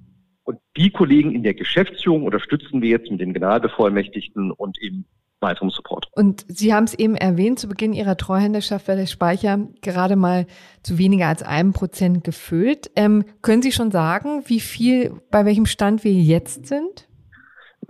Und 0.44 0.60
die 0.78 0.90
Kollegen 0.90 1.32
in 1.32 1.44
der 1.44 1.54
Geschäftsführung 1.54 2.24
unterstützen 2.24 2.82
wir 2.82 2.90
jetzt 2.90 3.12
mit 3.12 3.20
den 3.20 3.34
Generalbevollmächtigten 3.34 4.52
und 4.52 4.82
eben 4.82 5.06
weiterem 5.42 5.70
Support. 5.70 6.08
Und 6.14 6.46
Sie 6.48 6.74
haben 6.74 6.86
es 6.86 6.94
eben 6.94 7.16
erwähnt, 7.16 7.60
zu 7.60 7.68
Beginn 7.68 7.94
Ihrer 7.94 8.18
Treuhänderschaft 8.18 8.88
war 8.88 8.96
der 8.96 9.06
Speicher 9.06 9.68
gerade 9.82 10.16
mal 10.16 10.48
zu 10.82 10.98
weniger 10.98 11.28
als 11.28 11.44
einem 11.44 11.72
Prozent 11.72 12.24
gefüllt. 12.24 12.90
Ähm, 12.96 13.26
können 13.42 13.62
Sie 13.62 13.72
schon 13.72 13.92
sagen, 13.92 14.44
wie 14.48 14.60
viel, 14.60 15.22
bei 15.30 15.46
welchem 15.46 15.66
Stand 15.66 16.04
wir 16.04 16.14
jetzt 16.14 16.66
sind? 16.66 17.09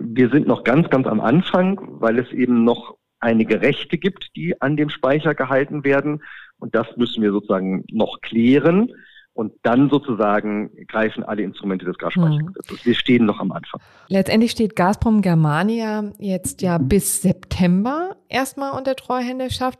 Wir 0.00 0.30
sind 0.30 0.46
noch 0.46 0.64
ganz, 0.64 0.88
ganz 0.88 1.06
am 1.06 1.20
Anfang, 1.20 1.78
weil 2.00 2.18
es 2.18 2.32
eben 2.32 2.64
noch 2.64 2.96
einige 3.20 3.60
Rechte 3.60 3.98
gibt, 3.98 4.34
die 4.34 4.60
an 4.60 4.76
dem 4.76 4.88
Speicher 4.88 5.34
gehalten 5.34 5.84
werden. 5.84 6.22
Und 6.58 6.74
das 6.74 6.86
müssen 6.96 7.22
wir 7.22 7.30
sozusagen 7.30 7.84
noch 7.90 8.20
klären. 8.22 8.92
Und 9.32 9.52
dann 9.62 9.88
sozusagen 9.90 10.70
greifen 10.88 11.22
alle 11.22 11.42
Instrumente 11.42 11.84
des 11.84 11.96
Gasspeichergesetzes. 11.98 12.80
Mhm. 12.80 12.86
Wir 12.86 12.94
stehen 12.94 13.24
noch 13.26 13.38
am 13.38 13.52
Anfang. 13.52 13.80
Letztendlich 14.08 14.50
steht 14.50 14.74
Gazprom 14.74 15.22
Germania 15.22 16.12
jetzt 16.18 16.62
ja 16.62 16.78
bis 16.78 17.22
September 17.22 18.16
erstmal 18.28 18.76
unter 18.76 18.96
Treuhänderschaft. 18.96 19.78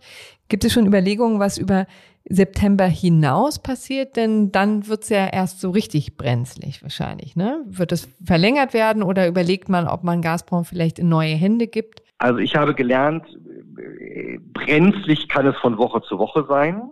Gibt 0.48 0.64
es 0.64 0.72
schon 0.72 0.86
Überlegungen, 0.86 1.40
was 1.40 1.58
über 1.58 1.86
September 2.30 2.86
hinaus 2.86 3.58
passiert? 3.58 4.16
Denn 4.16 4.52
dann 4.52 4.86
wird 4.86 5.02
es 5.02 5.08
ja 5.10 5.26
erst 5.26 5.60
so 5.60 5.70
richtig 5.70 6.16
brenzlig 6.16 6.82
wahrscheinlich. 6.82 7.36
Ne? 7.36 7.62
Wird 7.66 7.92
es 7.92 8.08
verlängert 8.24 8.72
werden 8.72 9.02
oder 9.02 9.28
überlegt 9.28 9.68
man, 9.68 9.86
ob 9.86 10.04
man 10.04 10.22
Gazprom 10.22 10.64
vielleicht 10.64 10.98
in 10.98 11.08
neue 11.08 11.34
Hände 11.34 11.66
gibt? 11.66 12.02
Also 12.18 12.38
ich 12.38 12.54
habe 12.54 12.74
gelernt, 12.74 13.26
brenzlig 14.52 15.28
kann 15.28 15.46
es 15.46 15.56
von 15.56 15.76
Woche 15.76 16.02
zu 16.02 16.18
Woche 16.18 16.46
sein. 16.48 16.82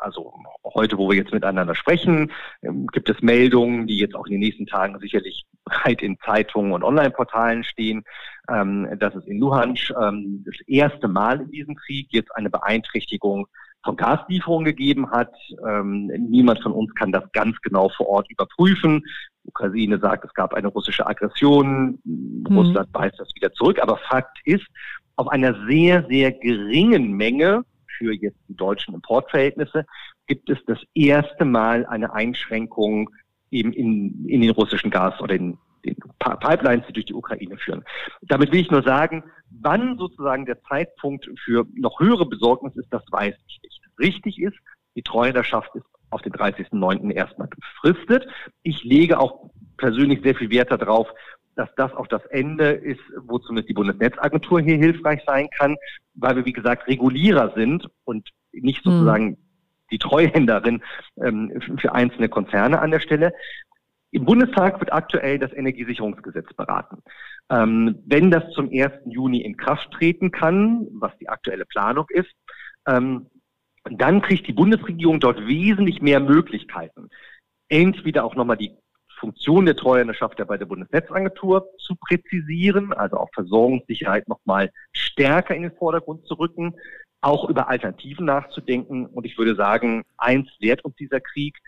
Also 0.00 0.32
heute, 0.74 0.96
wo 0.96 1.08
wir 1.10 1.16
jetzt 1.16 1.32
miteinander 1.32 1.74
sprechen, 1.74 2.30
ähm, 2.62 2.86
gibt 2.88 3.10
es 3.10 3.20
Meldungen, 3.20 3.88
die 3.88 3.98
jetzt 3.98 4.14
auch 4.14 4.26
in 4.26 4.32
den 4.32 4.40
nächsten 4.40 4.66
Tagen 4.66 4.98
sicherlich 5.00 5.44
breit 5.64 6.02
in 6.02 6.18
Zeitungen 6.20 6.72
und 6.72 6.84
Online-Portalen 6.84 7.64
stehen, 7.64 8.04
ähm, 8.48 8.88
dass 8.98 9.14
es 9.16 9.26
in 9.26 9.40
Luhansk 9.40 9.92
ähm, 10.00 10.44
das 10.46 10.54
erste 10.68 11.08
Mal 11.08 11.40
in 11.40 11.50
diesem 11.50 11.74
Krieg 11.74 12.08
jetzt 12.10 12.34
eine 12.36 12.48
Beeinträchtigung 12.48 13.48
von 13.84 13.96
Gaslieferungen 13.96 14.64
gegeben 14.64 15.10
hat. 15.10 15.32
Ähm, 15.66 16.06
niemand 16.28 16.62
von 16.62 16.72
uns 16.72 16.94
kann 16.94 17.12
das 17.12 17.24
ganz 17.32 17.56
genau 17.62 17.88
vor 17.90 18.08
Ort 18.08 18.30
überprüfen. 18.30 19.02
Ukraine 19.44 19.98
sagt, 19.98 20.24
es 20.24 20.34
gab 20.34 20.54
eine 20.54 20.68
russische 20.68 21.06
Aggression. 21.06 21.98
Mhm. 22.04 22.46
Russland 22.50 22.88
weist 22.92 23.18
das 23.18 23.34
wieder 23.34 23.52
zurück. 23.52 23.78
Aber 23.80 23.96
Fakt 23.96 24.38
ist, 24.44 24.66
auf 25.16 25.28
einer 25.28 25.54
sehr, 25.66 26.06
sehr 26.08 26.32
geringen 26.32 27.12
Menge 27.12 27.64
für 27.98 28.12
jetzt 28.12 28.38
die 28.48 28.56
deutschen 28.56 28.94
Importverhältnisse 28.94 29.84
gibt 30.26 30.48
es 30.50 30.58
das 30.66 30.78
erste 30.94 31.44
Mal 31.44 31.84
eine 31.86 32.12
Einschränkung 32.12 33.10
eben 33.50 33.72
in, 33.72 34.26
in 34.28 34.42
den 34.42 34.50
russischen 34.50 34.90
Gas 34.90 35.20
oder 35.20 35.34
in 35.34 35.58
Pipelines, 36.18 36.86
die 36.86 36.92
durch 36.92 37.06
die 37.06 37.14
Ukraine 37.14 37.56
führen. 37.58 37.84
Damit 38.22 38.52
will 38.52 38.60
ich 38.60 38.70
nur 38.70 38.82
sagen, 38.82 39.24
wann 39.50 39.98
sozusagen 39.98 40.46
der 40.46 40.62
Zeitpunkt 40.62 41.28
für 41.44 41.66
noch 41.74 42.00
höhere 42.00 42.26
Besorgnis 42.26 42.76
ist, 42.76 42.88
das 42.90 43.02
weiß 43.10 43.34
ich 43.46 43.60
nicht. 43.62 43.80
Richtig 43.98 44.40
ist, 44.40 44.56
die 44.94 45.02
Treuhänderschaft 45.02 45.74
ist 45.74 45.86
auf 46.10 46.22
den 46.22 46.32
30.09. 46.32 47.10
erstmal 47.12 47.48
befristet. 47.48 48.26
Ich 48.62 48.84
lege 48.84 49.18
auch 49.18 49.50
persönlich 49.76 50.22
sehr 50.22 50.34
viel 50.34 50.50
Wert 50.50 50.70
darauf, 50.70 51.08
dass 51.58 51.68
das 51.76 51.92
auch 51.94 52.06
das 52.06 52.24
Ende 52.26 52.70
ist, 52.70 53.00
wo 53.26 53.38
zumindest 53.38 53.68
die 53.68 53.74
Bundesnetzagentur 53.74 54.60
hier 54.60 54.76
hilfreich 54.76 55.20
sein 55.26 55.48
kann, 55.50 55.76
weil 56.14 56.36
wir, 56.36 56.44
wie 56.44 56.52
gesagt, 56.52 56.86
Regulierer 56.86 57.52
sind 57.56 57.88
und 58.04 58.28
nicht 58.52 58.84
hm. 58.84 58.92
sozusagen 58.92 59.26
mhm. 59.26 59.36
die 59.90 59.98
Treuhänderin 59.98 60.82
ähm, 61.20 61.60
für 61.78 61.92
einzelne 61.92 62.28
Konzerne 62.28 62.80
an 62.80 62.92
der 62.92 63.00
Stelle. 63.00 63.32
Im 64.10 64.24
Bundestag 64.24 64.80
wird 64.80 64.92
aktuell 64.92 65.38
das 65.38 65.52
Energiesicherungsgesetz 65.52 66.52
beraten. 66.54 67.02
Ähm, 67.50 68.02
wenn 68.06 68.30
das 68.30 68.50
zum 68.52 68.70
1. 68.70 68.92
Juni 69.06 69.42
in 69.42 69.56
Kraft 69.56 69.90
treten 69.92 70.30
kann, 70.30 70.86
was 70.92 71.16
die 71.18 71.28
aktuelle 71.28 71.66
Planung 71.66 72.06
ist, 72.08 72.32
ähm, 72.86 73.26
dann 73.90 74.22
kriegt 74.22 74.46
die 74.46 74.52
Bundesregierung 74.52 75.20
dort 75.20 75.46
wesentlich 75.46 76.00
mehr 76.00 76.20
Möglichkeiten, 76.20 77.08
entweder 77.68 78.24
auch 78.24 78.34
nochmal 78.34 78.56
die 78.56 78.72
Funktion 79.18 79.66
der 79.66 79.76
Treuhänderschaft 79.76 80.38
ja 80.38 80.44
bei 80.44 80.56
der 80.56 80.66
Bundesnetzagentur 80.66 81.68
zu 81.78 81.96
präzisieren, 81.96 82.92
also 82.92 83.16
auch 83.16 83.30
Versorgungssicherheit 83.34 84.28
nochmal 84.28 84.70
stärker 84.92 85.54
in 85.54 85.62
den 85.62 85.72
Vordergrund 85.72 86.24
zu 86.26 86.34
rücken, 86.34 86.74
auch 87.20 87.48
über 87.48 87.68
Alternativen 87.68 88.26
nachzudenken. 88.26 89.06
Und 89.06 89.26
ich 89.26 89.36
würde 89.36 89.56
sagen, 89.56 90.04
eins 90.16 90.48
lehrt 90.60 90.84
uns 90.84 90.94
dieser 90.96 91.20
Krieg, 91.20 91.58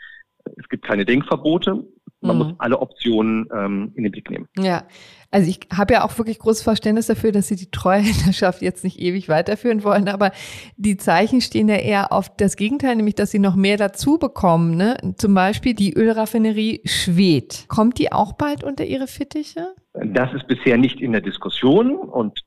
es 0.56 0.68
gibt 0.68 0.84
keine 0.84 1.04
Denkverbote. 1.04 1.84
Man 2.20 2.36
mhm. 2.36 2.42
muss 2.42 2.54
alle 2.58 2.78
Optionen 2.80 3.48
ähm, 3.54 3.92
in 3.94 4.02
den 4.02 4.12
Blick 4.12 4.30
nehmen. 4.30 4.46
Ja, 4.58 4.84
also 5.30 5.48
ich 5.48 5.60
habe 5.74 5.94
ja 5.94 6.04
auch 6.04 6.18
wirklich 6.18 6.38
großes 6.38 6.62
Verständnis 6.62 7.06
dafür, 7.06 7.32
dass 7.32 7.48
Sie 7.48 7.56
die 7.56 7.70
Treuhänderschaft 7.70 8.62
jetzt 8.62 8.84
nicht 8.84 8.98
ewig 8.98 9.28
weiterführen 9.28 9.84
wollen, 9.84 10.08
aber 10.08 10.32
die 10.76 10.96
Zeichen 10.96 11.40
stehen 11.40 11.68
ja 11.68 11.76
eher 11.76 12.12
auf 12.12 12.34
das 12.36 12.56
Gegenteil, 12.56 12.96
nämlich 12.96 13.14
dass 13.14 13.30
Sie 13.30 13.38
noch 13.38 13.56
mehr 13.56 13.76
dazu 13.76 14.18
bekommen. 14.18 14.76
Ne? 14.76 14.96
Zum 15.16 15.34
Beispiel 15.34 15.74
die 15.74 15.94
Ölraffinerie 15.94 16.82
Schwedt. 16.84 17.64
Kommt 17.68 17.98
die 17.98 18.12
auch 18.12 18.34
bald 18.34 18.64
unter 18.64 18.84
Ihre 18.84 19.06
Fittiche? 19.06 19.74
Das 19.94 20.32
ist 20.34 20.46
bisher 20.46 20.76
nicht 20.76 21.00
in 21.00 21.12
der 21.12 21.20
Diskussion 21.20 21.96
und 21.96 22.40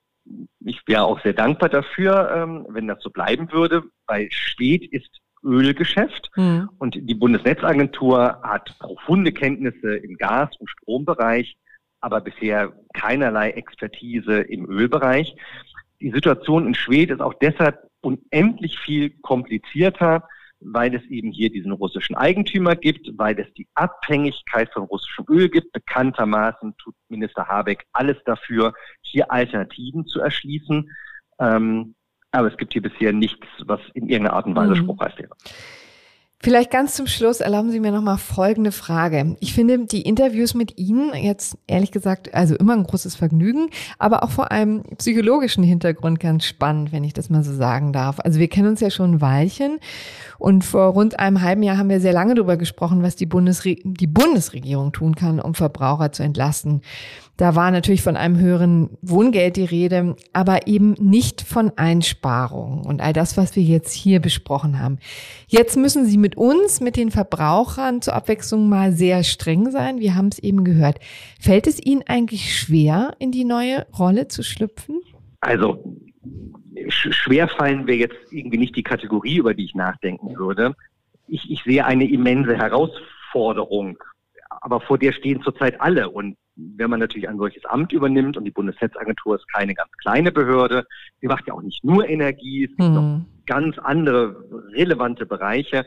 ich 0.59 0.81
wäre 0.85 1.03
auch 1.03 1.21
sehr 1.21 1.33
dankbar 1.33 1.69
dafür, 1.69 2.31
ähm, 2.35 2.65
wenn 2.69 2.87
das 2.87 3.01
so 3.01 3.09
bleiben 3.09 3.51
würde, 3.51 3.83
weil 4.07 4.29
Schwedt 4.31 4.85
ist 4.91 5.19
Ölgeschäft. 5.43 6.31
Mhm. 6.35 6.69
Und 6.77 6.95
die 6.95 7.15
Bundesnetzagentur 7.15 8.41
hat 8.43 8.77
profunde 8.79 9.31
Kenntnisse 9.31 9.95
im 9.95 10.17
Gas- 10.17 10.55
und 10.57 10.69
Strombereich, 10.69 11.57
aber 12.01 12.21
bisher 12.21 12.73
keinerlei 12.93 13.51
Expertise 13.51 14.41
im 14.41 14.69
Ölbereich. 14.69 15.35
Die 16.01 16.11
Situation 16.11 16.67
in 16.67 16.75
Schweden 16.75 17.13
ist 17.13 17.21
auch 17.21 17.33
deshalb 17.35 17.87
unendlich 18.01 18.77
viel 18.79 19.11
komplizierter, 19.21 20.27
weil 20.59 20.95
es 20.95 21.03
eben 21.05 21.31
hier 21.31 21.49
diesen 21.49 21.71
russischen 21.71 22.15
Eigentümer 22.15 22.75
gibt, 22.75 23.09
weil 23.17 23.39
es 23.39 23.51
die 23.53 23.67
Abhängigkeit 23.73 24.71
von 24.71 24.83
russischem 24.83 25.25
Öl 25.29 25.49
gibt. 25.49 25.71
Bekanntermaßen 25.71 26.75
tut 26.77 26.95
Minister 27.09 27.47
Habeck 27.47 27.85
alles 27.93 28.17
dafür, 28.25 28.73
hier 29.01 29.31
Alternativen 29.31 30.05
zu 30.05 30.21
erschließen. 30.21 30.89
Ähm, 31.39 31.95
aber 32.33 32.51
es 32.51 32.57
gibt 32.57 32.73
hier 32.73 32.81
bisher 32.81 33.13
nichts, 33.13 33.47
was 33.65 33.79
in 33.93 34.09
irgendeiner 34.09 34.35
Art 34.35 34.45
und 34.45 34.55
Weise 34.55 34.71
mhm. 34.71 34.77
spruchreif 34.77 35.17
wäre. 35.17 35.35
Vielleicht 36.43 36.71
ganz 36.71 36.95
zum 36.95 37.07
Schluss 37.07 37.39
erlauben 37.39 37.71
Sie 37.71 37.79
mir 37.79 37.93
noch 37.93 38.01
mal 38.01 38.17
folgende 38.17 38.73
Frage. 38.73 39.37
Ich 39.39 39.53
finde 39.53 39.85
die 39.85 40.01
Interviews 40.01 40.55
mit 40.55 40.77
Ihnen 40.77 41.13
jetzt 41.15 41.57
ehrlich 41.67 41.93
gesagt 41.93 42.33
also 42.33 42.53
immer 42.57 42.73
ein 42.73 42.83
großes 42.83 43.15
Vergnügen, 43.15 43.69
aber 43.97 44.23
auch 44.23 44.29
vor 44.29 44.51
einem 44.51 44.83
psychologischen 44.97 45.63
Hintergrund 45.63 46.19
ganz 46.19 46.43
spannend, 46.43 46.91
wenn 46.91 47.05
ich 47.05 47.13
das 47.13 47.29
mal 47.29 47.45
so 47.45 47.53
sagen 47.53 47.93
darf. 47.93 48.19
Also 48.19 48.41
wir 48.41 48.49
kennen 48.49 48.67
uns 48.67 48.81
ja 48.81 48.89
schon 48.89 49.11
ein 49.11 49.21
Weilchen 49.21 49.79
und 50.37 50.65
vor 50.65 50.87
rund 50.87 51.17
einem 51.17 51.41
halben 51.41 51.63
Jahr 51.63 51.77
haben 51.77 51.87
wir 51.87 52.01
sehr 52.01 52.11
lange 52.11 52.35
darüber 52.35 52.57
gesprochen, 52.57 53.03
was 53.03 53.15
die, 53.15 53.25
Bundesre 53.25 53.77
die 53.81 54.07
Bundesregierung 54.07 54.91
tun 54.91 55.15
kann, 55.15 55.39
um 55.39 55.55
Verbraucher 55.55 56.11
zu 56.11 56.23
entlasten. 56.23 56.81
Da 57.35 57.55
war 57.55 57.71
natürlich 57.71 58.03
von 58.03 58.15
einem 58.15 58.39
höheren 58.39 58.91
Wohngeld 59.01 59.55
die 59.55 59.65
Rede, 59.65 60.15
aber 60.33 60.67
eben 60.67 60.93
nicht 60.93 61.41
von 61.41 61.71
Einsparungen 61.77 62.85
und 62.85 63.01
all 63.01 63.11
das, 63.11 63.37
was 63.37 63.55
wir 63.55 63.63
jetzt 63.63 63.91
hier 63.91 64.19
besprochen 64.19 64.79
haben. 64.79 64.99
Jetzt 65.47 65.75
müssen 65.75 66.05
Sie 66.05 66.19
mit 66.19 66.37
uns, 66.37 66.79
mit 66.79 66.95
den 66.95 67.09
Verbrauchern 67.09 68.03
zur 68.03 68.13
Abwechslung 68.13 68.69
mal 68.69 68.91
sehr 68.91 69.23
streng 69.23 69.71
sein. 69.71 69.99
Wir 69.99 70.15
haben 70.15 70.27
es 70.27 70.39
eben 70.39 70.63
gehört. 70.63 70.99
Fällt 71.39 71.65
es 71.65 71.83
Ihnen 71.83 72.03
eigentlich 72.05 72.55
schwer, 72.55 73.15
in 73.17 73.31
die 73.31 73.45
neue 73.45 73.87
Rolle 73.97 74.27
zu 74.27 74.43
schlüpfen? 74.43 75.01
Also 75.41 75.83
schwer 76.89 77.47
fallen 77.47 77.87
wäre 77.87 77.97
jetzt 77.97 78.17
irgendwie 78.31 78.59
nicht 78.59 78.75
die 78.75 78.83
Kategorie, 78.83 79.37
über 79.37 79.55
die 79.55 79.65
ich 79.65 79.75
nachdenken 79.75 80.37
würde. 80.37 80.75
Ich, 81.27 81.49
ich 81.49 81.63
sehe 81.63 81.85
eine 81.85 82.07
immense 82.07 82.55
Herausforderung, 82.55 83.97
aber 84.63 84.79
vor 84.79 84.97
der 84.97 85.11
stehen 85.11 85.41
zurzeit 85.41 85.79
alle. 85.81 86.09
Und 86.09 86.37
wenn 86.55 86.89
man 86.89 87.01
natürlich 87.01 87.27
ein 87.27 87.37
solches 87.37 87.65
Amt 87.65 87.91
übernimmt 87.91 88.37
und 88.37 88.45
die 88.45 88.51
Bundesnetzagentur 88.51 89.35
ist 89.35 89.51
keine 89.53 89.73
ganz 89.73 89.91
kleine 90.01 90.31
Behörde, 90.31 90.85
sie 91.19 91.27
macht 91.27 91.47
ja 91.47 91.53
auch 91.53 91.61
nicht 91.61 91.83
nur 91.83 92.07
Energie, 92.07 92.63
es 92.63 92.69
gibt 92.69 92.87
hm. 92.87 92.93
noch 92.93 93.21
ganz 93.45 93.77
andere 93.77 94.41
relevante 94.73 95.25
Bereiche. 95.25 95.85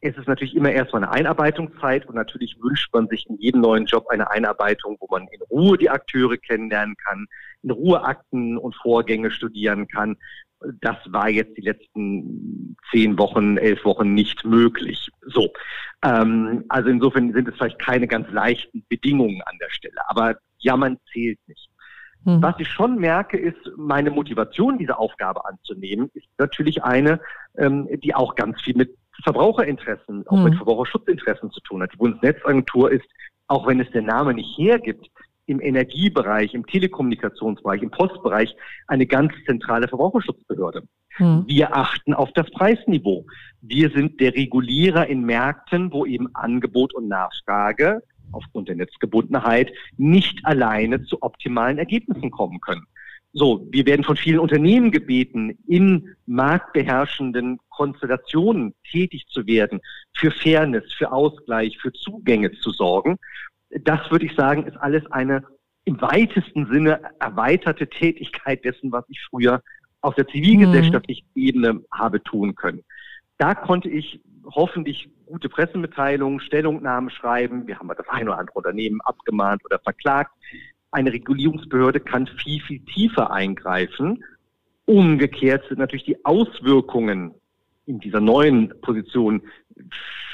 Es 0.00 0.16
ist 0.16 0.28
natürlich 0.28 0.54
immer 0.54 0.70
erstmal 0.70 1.02
eine 1.02 1.12
Einarbeitungszeit 1.12 2.06
und 2.06 2.14
natürlich 2.14 2.56
wünscht 2.62 2.92
man 2.92 3.08
sich 3.08 3.28
in 3.28 3.36
jedem 3.38 3.62
neuen 3.62 3.86
Job 3.86 4.06
eine 4.08 4.30
Einarbeitung, 4.30 4.96
wo 5.00 5.08
man 5.10 5.26
in 5.28 5.40
Ruhe 5.50 5.76
die 5.76 5.90
Akteure 5.90 6.36
kennenlernen 6.36 6.94
kann, 6.96 7.26
in 7.62 7.70
Ruhe 7.72 8.04
Akten 8.04 8.58
und 8.58 8.76
Vorgänge 8.76 9.32
studieren 9.32 9.88
kann. 9.88 10.16
Das 10.80 10.96
war 11.06 11.28
jetzt 11.28 11.56
die 11.56 11.62
letzten 11.62 12.76
zehn 12.90 13.18
Wochen, 13.18 13.56
elf 13.56 13.84
Wochen 13.84 14.14
nicht 14.14 14.44
möglich. 14.44 15.10
So. 15.26 15.52
Ähm, 16.02 16.64
also 16.68 16.88
insofern 16.88 17.32
sind 17.32 17.48
es 17.48 17.54
vielleicht 17.56 17.78
keine 17.78 18.06
ganz 18.06 18.30
leichten 18.30 18.84
Bedingungen 18.88 19.42
an 19.42 19.58
der 19.60 19.70
Stelle. 19.70 20.00
Aber 20.08 20.36
ja, 20.58 20.76
man 20.76 20.98
zählt 21.12 21.38
nicht. 21.46 21.68
Mhm. 22.24 22.42
Was 22.42 22.54
ich 22.58 22.68
schon 22.68 22.96
merke, 22.96 23.36
ist, 23.36 23.58
meine 23.76 24.10
Motivation, 24.10 24.78
diese 24.78 24.98
Aufgabe 24.98 25.44
anzunehmen, 25.44 26.10
ist 26.14 26.28
natürlich 26.38 26.82
eine, 26.82 27.20
ähm, 27.58 27.88
die 28.02 28.14
auch 28.14 28.34
ganz 28.34 28.60
viel 28.62 28.76
mit 28.76 28.96
Verbraucherinteressen, 29.22 30.26
auch 30.26 30.38
mhm. 30.38 30.44
mit 30.44 30.54
Verbraucherschutzinteressen 30.56 31.50
zu 31.50 31.60
tun 31.60 31.82
hat. 31.82 31.92
Die 31.92 31.98
Bundesnetzagentur 31.98 32.90
ist, 32.90 33.06
auch 33.46 33.66
wenn 33.66 33.80
es 33.80 33.90
der 33.90 34.02
Name 34.02 34.34
nicht 34.34 34.58
hergibt, 34.58 35.08
im 35.46 35.60
Energiebereich, 35.60 36.54
im 36.54 36.66
Telekommunikationsbereich, 36.66 37.82
im 37.82 37.90
Postbereich 37.90 38.54
eine 38.86 39.06
ganz 39.06 39.32
zentrale 39.46 39.88
Verbraucherschutzbehörde. 39.88 40.82
Hm. 41.16 41.44
Wir 41.46 41.76
achten 41.76 42.14
auf 42.14 42.32
das 42.32 42.50
Preisniveau. 42.50 43.26
Wir 43.60 43.90
sind 43.90 44.20
der 44.20 44.34
Regulierer 44.34 45.06
in 45.06 45.22
Märkten, 45.22 45.92
wo 45.92 46.06
eben 46.06 46.34
Angebot 46.34 46.94
und 46.94 47.08
Nachfrage 47.08 48.02
aufgrund 48.32 48.68
der 48.68 48.76
Netzgebundenheit 48.76 49.72
nicht 49.96 50.44
alleine 50.44 51.04
zu 51.04 51.22
optimalen 51.22 51.78
Ergebnissen 51.78 52.30
kommen 52.30 52.60
können. 52.60 52.86
So, 53.36 53.66
wir 53.70 53.84
werden 53.84 54.04
von 54.04 54.16
vielen 54.16 54.38
Unternehmen 54.38 54.92
gebeten, 54.92 55.58
in 55.66 56.14
marktbeherrschenden 56.26 57.58
Konstellationen 57.68 58.74
tätig 58.88 59.26
zu 59.28 59.46
werden, 59.46 59.80
für 60.16 60.30
Fairness, 60.30 60.92
für 60.92 61.10
Ausgleich, 61.10 61.76
für 61.78 61.92
Zugänge 61.92 62.52
zu 62.52 62.70
sorgen 62.70 63.18
das 63.82 64.10
würde 64.10 64.26
ich 64.26 64.34
sagen, 64.34 64.66
ist 64.66 64.76
alles 64.76 65.04
eine 65.10 65.44
im 65.84 66.00
weitesten 66.00 66.66
Sinne 66.72 67.00
erweiterte 67.18 67.88
Tätigkeit 67.88 68.64
dessen, 68.64 68.90
was 68.92 69.04
ich 69.08 69.20
früher 69.28 69.62
auf 70.00 70.14
der 70.14 70.26
zivilgesellschaftlichen 70.28 71.26
mhm. 71.34 71.42
Ebene 71.42 71.80
habe 71.92 72.22
tun 72.22 72.54
können. 72.54 72.84
Da 73.38 73.54
konnte 73.54 73.88
ich 73.88 74.20
hoffentlich 74.46 75.08
gute 75.26 75.48
Pressemitteilungen, 75.48 76.40
Stellungnahmen 76.40 77.10
schreiben. 77.10 77.66
Wir 77.66 77.78
haben 77.78 77.88
das 77.88 78.08
ein 78.08 78.28
oder 78.28 78.38
andere 78.38 78.56
Unternehmen 78.56 79.00
abgemahnt 79.02 79.64
oder 79.64 79.78
verklagt. 79.78 80.32
Eine 80.90 81.12
Regulierungsbehörde 81.12 82.00
kann 82.00 82.26
viel, 82.26 82.60
viel 82.60 82.80
tiefer 82.80 83.30
eingreifen. 83.30 84.22
Umgekehrt 84.84 85.66
sind 85.68 85.78
natürlich 85.78 86.04
die 86.04 86.24
Auswirkungen 86.24 87.34
in 87.86 87.98
dieser 88.00 88.20
neuen 88.20 88.72
Position 88.82 89.42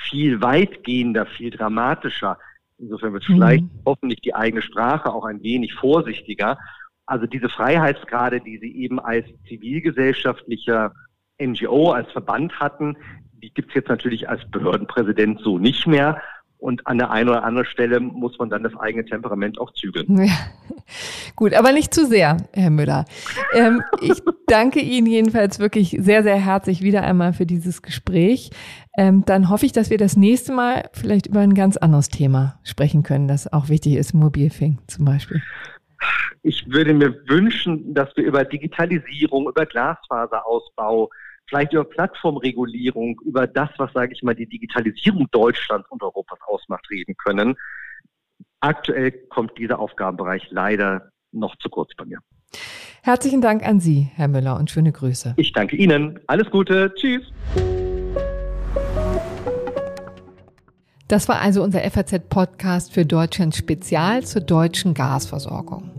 viel 0.04 0.42
weitgehender, 0.42 1.26
viel 1.26 1.50
dramatischer 1.50 2.38
Insofern 2.80 3.12
wird 3.12 3.24
vielleicht 3.24 3.64
mhm. 3.64 3.82
hoffentlich 3.84 4.20
die 4.20 4.34
eigene 4.34 4.62
Sprache 4.62 5.12
auch 5.12 5.24
ein 5.24 5.42
wenig 5.42 5.74
vorsichtiger. 5.74 6.58
Also 7.06 7.26
diese 7.26 7.48
Freiheitsgrade, 7.48 8.40
die 8.40 8.58
Sie 8.58 8.74
eben 8.76 9.00
als 9.00 9.26
zivilgesellschaftlicher 9.48 10.92
NGO, 11.40 11.90
als 11.90 12.10
Verband 12.12 12.58
hatten, 12.58 12.96
die 13.42 13.52
gibt 13.52 13.70
es 13.70 13.74
jetzt 13.74 13.88
natürlich 13.88 14.28
als 14.28 14.48
Behördenpräsident 14.50 15.40
so 15.40 15.58
nicht 15.58 15.86
mehr. 15.86 16.22
Und 16.60 16.86
an 16.86 16.98
der 16.98 17.10
einen 17.10 17.30
oder 17.30 17.42
anderen 17.42 17.66
Stelle 17.66 18.00
muss 18.00 18.38
man 18.38 18.50
dann 18.50 18.62
das 18.62 18.76
eigene 18.78 19.04
Temperament 19.04 19.58
auch 19.58 19.72
zügeln. 19.72 20.06
Ja. 20.26 20.34
Gut, 21.36 21.54
aber 21.54 21.72
nicht 21.72 21.94
zu 21.94 22.06
sehr, 22.06 22.36
Herr 22.52 22.70
Müller. 22.70 23.04
Ähm, 23.54 23.82
ich 24.00 24.20
danke 24.48 24.80
Ihnen 24.80 25.06
jedenfalls 25.06 25.58
wirklich 25.60 25.96
sehr, 26.00 26.22
sehr 26.22 26.36
herzlich 26.36 26.82
wieder 26.82 27.02
einmal 27.02 27.32
für 27.32 27.46
dieses 27.46 27.80
Gespräch. 27.80 28.50
Ähm, 28.98 29.24
dann 29.24 29.48
hoffe 29.48 29.66
ich, 29.66 29.72
dass 29.72 29.88
wir 29.90 29.98
das 29.98 30.16
nächste 30.16 30.52
Mal 30.52 30.90
vielleicht 30.92 31.26
über 31.26 31.40
ein 31.40 31.54
ganz 31.54 31.76
anderes 31.76 32.08
Thema 32.08 32.58
sprechen 32.64 33.02
können, 33.02 33.28
das 33.28 33.52
auch 33.52 33.68
wichtig 33.68 33.94
ist, 33.94 34.14
Mobilfink 34.14 34.78
zum 34.90 35.04
Beispiel. 35.04 35.40
Ich 36.42 36.64
würde 36.68 36.92
mir 36.92 37.14
wünschen, 37.28 37.94
dass 37.94 38.14
wir 38.16 38.24
über 38.24 38.44
Digitalisierung, 38.44 39.48
über 39.48 39.66
Glasfaserausbau, 39.66 41.10
vielleicht 41.50 41.72
über 41.72 41.84
Plattformregulierung, 41.84 43.20
über 43.24 43.46
das, 43.46 43.68
was, 43.76 43.92
sage 43.92 44.14
ich 44.14 44.22
mal, 44.22 44.34
die 44.34 44.46
Digitalisierung 44.46 45.28
Deutschlands 45.32 45.90
und 45.90 46.02
Europas 46.02 46.38
ausmacht, 46.46 46.88
reden 46.90 47.14
können. 47.16 47.56
Aktuell 48.60 49.10
kommt 49.28 49.58
dieser 49.58 49.78
Aufgabenbereich 49.78 50.46
leider 50.50 51.10
noch 51.32 51.56
zu 51.56 51.68
kurz 51.68 51.90
bei 51.96 52.04
mir. 52.04 52.18
Herzlichen 53.02 53.40
Dank 53.40 53.66
an 53.66 53.80
Sie, 53.80 54.10
Herr 54.14 54.28
Müller, 54.28 54.56
und 54.58 54.70
schöne 54.70 54.92
Grüße. 54.92 55.34
Ich 55.36 55.52
danke 55.52 55.76
Ihnen. 55.76 56.20
Alles 56.26 56.50
Gute. 56.50 56.92
Tschüss. 56.94 57.22
Das 61.08 61.28
war 61.28 61.40
also 61.40 61.64
unser 61.64 61.80
FAZ-Podcast 61.80 62.92
für 62.92 63.04
Deutschland 63.04 63.56
Spezial 63.56 64.22
zur 64.22 64.42
deutschen 64.42 64.94
Gasversorgung. 64.94 65.90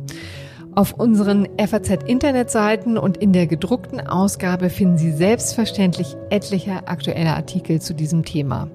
Auf 0.73 0.93
unseren 0.93 1.47
FAZ-Internetseiten 1.57 2.97
und 2.97 3.17
in 3.17 3.33
der 3.33 3.45
gedruckten 3.45 3.99
Ausgabe 3.99 4.69
finden 4.69 4.97
Sie 4.97 5.11
selbstverständlich 5.11 6.15
etliche 6.29 6.87
aktuelle 6.87 7.35
Artikel 7.35 7.81
zu 7.81 7.93
diesem 7.93 8.23
Thema. 8.23 8.69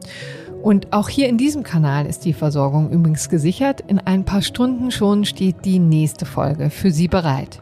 Und 0.62 0.92
auch 0.92 1.08
hier 1.08 1.28
in 1.28 1.38
diesem 1.38 1.62
Kanal 1.62 2.04
ist 2.04 2.26
die 2.26 2.34
Versorgung 2.34 2.90
übrigens 2.90 3.30
gesichert. 3.30 3.82
In 3.86 3.98
ein 3.98 4.24
paar 4.26 4.42
Stunden 4.42 4.90
schon 4.90 5.24
steht 5.24 5.64
die 5.64 5.78
nächste 5.78 6.26
Folge 6.26 6.68
für 6.68 6.90
Sie 6.90 7.08
bereit. 7.08 7.60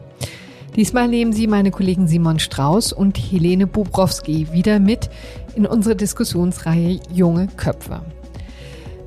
Diesmal 0.75 1.07
nehmen 1.07 1.31
Sie 1.31 1.47
meine 1.47 1.71
Kollegen 1.71 2.07
Simon 2.07 2.39
Strauß 2.39 2.91
und 2.91 3.17
Helene 3.17 3.67
Bubrowski 3.67 4.51
wieder 4.51 4.81
mit 4.81 5.09
in 5.55 5.65
unsere 5.65 5.95
Diskussionsreihe 5.95 6.99
Junge 7.13 7.47
Köpfe. 7.55 8.01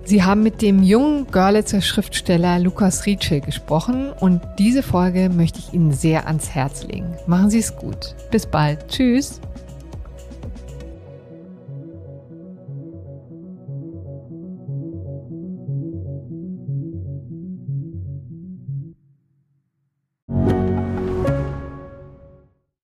Sie 0.08 0.22
haben 0.22 0.42
mit 0.42 0.62
dem 0.62 0.82
jungen 0.82 1.26
Görlitzer 1.26 1.82
Schriftsteller 1.82 2.58
Lukas 2.58 3.04
Rietsche 3.04 3.42
gesprochen 3.42 4.10
und 4.18 4.40
diese 4.58 4.82
Folge 4.82 5.28
möchte 5.28 5.58
ich 5.58 5.74
Ihnen 5.74 5.92
sehr 5.92 6.26
ans 6.26 6.48
Herz 6.48 6.84
legen. 6.84 7.14
Machen 7.26 7.50
Sie 7.50 7.58
es 7.58 7.76
gut. 7.76 8.14
Bis 8.30 8.46
bald. 8.46 8.88
Tschüss. 8.88 9.38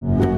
thank 0.00 0.22
you. 0.24 0.37